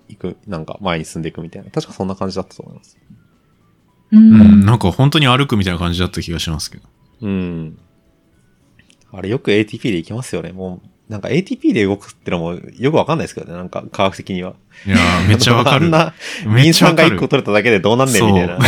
[0.10, 1.70] 行く、なんか前に進んでいくみたいな。
[1.70, 2.98] 確かそんな感じだったと思います。
[4.14, 6.84] ううん、なんか本当に歩くみたいな感じだった気がしますけど。
[7.22, 7.78] うん。
[9.12, 10.52] あれよく ATP で行きますよね。
[10.52, 13.54] もう、なんか ATP で動くってのもよくわかんないですけどね。
[13.54, 14.54] なんか科学的には。
[14.86, 15.86] いやーめっちゃわかる。
[15.86, 16.14] あんな、
[16.46, 17.28] めっリン酸が1ちゃわかる個。
[17.28, 18.60] 取れただけでどうなんねんみたいな。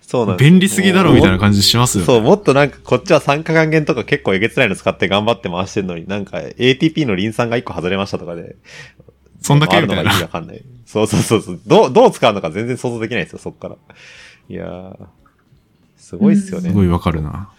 [0.00, 2.04] そう なんです便利すぎだろみたいな感じじしますよ。
[2.04, 8.56] そう、もっとなんかこっちは酸化還元とか結構えげつないの使って頑張って回してるのに、なんか ATP のリン酸が1個外れましたとかで。
[9.40, 10.22] そんだけみたいのが意味な。
[10.22, 10.62] わかんない。
[10.86, 11.60] そうそうそうそう。
[11.66, 13.76] どう、どう使うのか全然想像できないですよ、そっから。
[14.48, 15.06] いやー、
[15.96, 16.70] すごいっすよね。
[16.70, 17.50] すごいわかるな。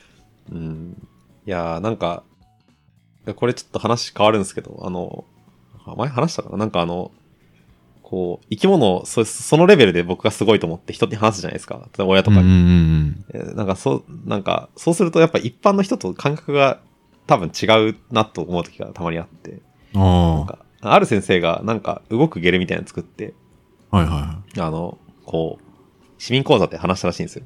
[0.51, 1.07] うん。
[1.45, 2.23] いやー、なんか、
[3.35, 5.25] これちょっと話変わるんですけど、あの、
[5.85, 6.57] あ前話したかな？
[6.57, 7.11] なんかあの、
[8.01, 11.75] こう、生き物、そそのレベルで僕がすごいと思って人に話すじゃないですか。
[11.75, 12.43] 例えば親とかに。
[12.43, 13.25] うんうんうん。
[13.33, 16.79] えーなんかそう、なんか、そうするとやっぱ一般の人と感覚が
[17.27, 19.59] 多分違うなと思う時がたまにあって、
[19.93, 23.33] なんあか、ある先生がなんか動くゲルみたいなの作って、
[23.91, 23.97] あ。
[23.97, 25.63] はいはいはあの、こう、
[26.17, 27.45] 市民講座で話したらしいんですよ。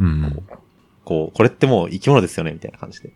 [0.00, 0.04] い。
[0.04, 0.46] うん。
[1.04, 3.12] こう、これってもう生き物ですよねみたいな感じで。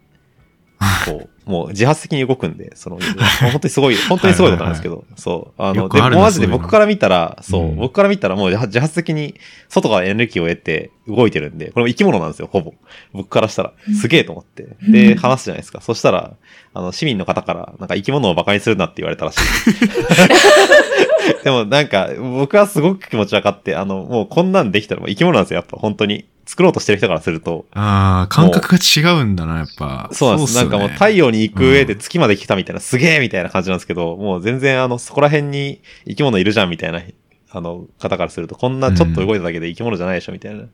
[1.07, 2.99] こう、もう自発的に動くんで、その、
[3.41, 5.63] 本当にすごい、本当にすごいことなんですけど、そう。
[5.63, 9.35] あの、で、よくあるなもうマジで僕から見たら、そう、うん僕から見たらもう自発的に
[9.69, 12.75] 外からエネルギーを得て動いてるんで、これも生き物なんですよ、ほぼ。
[13.13, 13.73] 僕からしたら。
[14.01, 14.65] すげえと思って。
[14.83, 15.81] うんで、話すじゃないですか。
[15.81, 16.33] そしたら、
[16.75, 19.41] あの、市民の方から、なんか生き物を馬鹿にするなって言われたらしい。
[21.45, 26.27] でもなんか、僕はすごく気持ち分かって、あの、もうこんなんできたらもう生き物なんですよ、やっぱ本当に。
[26.47, 27.67] 作ろうとしてる人からすると。
[27.73, 30.09] ああ、感覚が違うんだな、やっぱ。
[30.13, 30.51] そうなんです。
[30.51, 37.03] っすよねなんかもう太陽に行く上で月まで来たみたいな、すげえみたいな感じなんですけど、もう全然あの、そこら辺に生き物いるじゃんみたいな、
[37.51, 40.67] あの、方からすると、こんなちょっと動いただけで生き物じゃないでしょみたいな。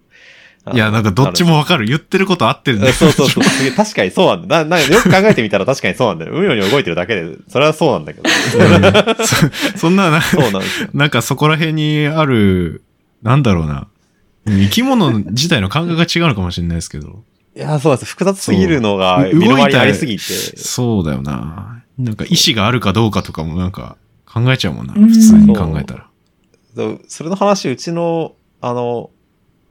[0.74, 1.86] いや、なんかどっちもわかる。
[1.86, 3.44] 言ってること合ってるんだそうそうそう。
[3.74, 4.64] 確かにそうなんだ。
[4.64, 6.34] な、なんかよく考えてみたら確かにそうなんだよ。
[6.34, 8.30] うように動いてるだけで、それはそうなんだけど。
[8.30, 10.62] うんそそんなな、そうなん。
[10.94, 12.84] なんかそこら辺にある、
[13.22, 13.88] なんだろうな。
[14.46, 17.24] 生き物自体の感覚が違うのかもしれないですけど。
[17.54, 18.10] いや、そうなんです。
[18.10, 20.22] 複雑すぎるのがそう身の回りにありすぎて。
[20.22, 21.82] そうだよな。
[21.98, 24.94] なんか意志があるかどうかとかもなんか考えちゃうもんな。
[24.94, 26.08] うん普通に考えたら。
[27.08, 29.10] それの話、うちの、あの、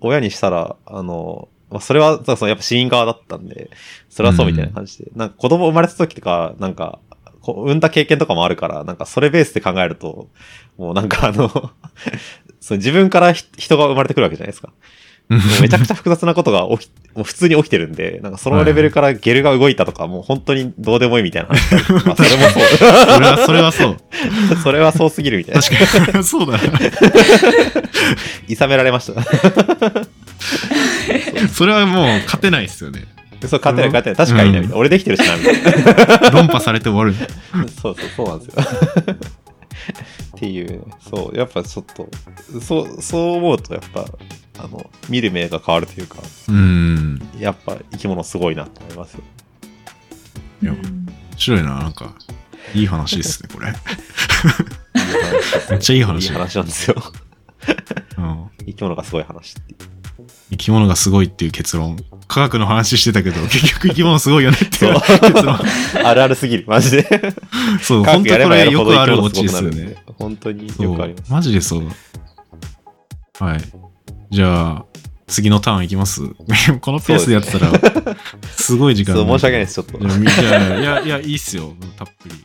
[0.02, 3.72] 親にしたら、あの、まあ、それは、そのやっぱ市民側だったんで、
[4.10, 7.00] それはそうみたいな感じで、なんか子供生まれた時とか、なんか、
[7.42, 10.30] こう産んだ経験とかもあるから、なんかそれベースで考えると、
[10.78, 11.50] もうなんかあの、
[12.62, 14.72] その自分からひ人が生まれてくるわけじゃないですか。
[15.62, 22.06] めちゃくちゃ複雑なことが起き、 もう普通に起きてるんで、なんかそのレベルからゲルが動いたとか、もう本当にどうでもいいみたいな話。
[22.06, 22.64] まあそれもそう。
[22.64, 23.98] それは、それはそう。
[24.62, 25.62] それはそうすぎるみたいな。
[25.62, 25.78] 確
[26.12, 26.24] かに。
[26.24, 26.64] そうだな。
[28.48, 29.24] いさめられました。
[31.54, 33.06] それはもう勝てないですよね。
[33.48, 34.18] そう、勝てない勝てない。
[34.18, 35.54] 確かにね、うんみたいな俺できてるしな、みたい
[36.22, 36.30] な。
[36.32, 37.16] 論破されて終わる。
[37.82, 38.64] そうそう、そうなんですよ。
[40.42, 42.10] っていうね、そう、やっぱちょっと、
[42.62, 44.08] そう、そう思うと、やっぱ、
[44.58, 46.18] あの、見る目が変わるというか、
[46.50, 47.22] うん。
[47.38, 49.24] やっぱ生き物すごいなと思いますよ。
[50.64, 52.16] いやうん面白いな、なんか。
[52.74, 53.72] いい話ですね、これ。
[55.70, 56.96] めっちゃいい話いい話なんですよ。
[58.18, 58.50] うん。
[58.66, 60.01] 生き物がすごい話っていう。
[60.52, 61.98] 生き物がすごいっていう結論。
[62.28, 65.60] 科学の話してたけど、 結局生き物すごいよねっていう結論。
[66.06, 67.34] あるあるすぎる、マジで。
[67.82, 69.96] そう、本当これよくあるオチですよね。
[70.18, 71.32] 本当によくあります。
[71.32, 71.84] マジでそう。
[73.40, 73.62] はい。
[74.30, 74.86] じゃあ、
[75.28, 76.22] 次のターンいきます？
[76.82, 77.72] このペースでやってたら、
[78.56, 79.98] すごい時間そう、申し訳ないです、ちょっと。
[80.00, 81.74] いやみいやいや、いや、いいっすよ。
[81.98, 82.36] たっぷり。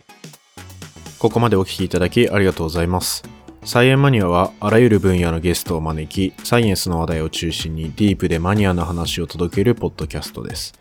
[1.19, 3.23] ここまでお聞きいただきありがとうございます。
[3.65, 10.75] サイエンマニアはあらゆる分野のゲストを招き、サイエンスの話題を中心にディープでマニアな話を届けるポッドキャストです。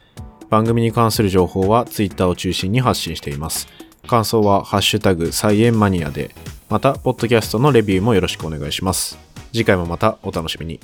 [0.49, 3.67] 番組に関する情報は Twitter を中心に発信しています。
[4.07, 6.35] 感想はハッシュタグサイエンマニアで、
[6.69, 9.17] また、ポッドキャストのレビューもよろしくお願いします。
[9.51, 10.79] 次回もまたお楽しみに。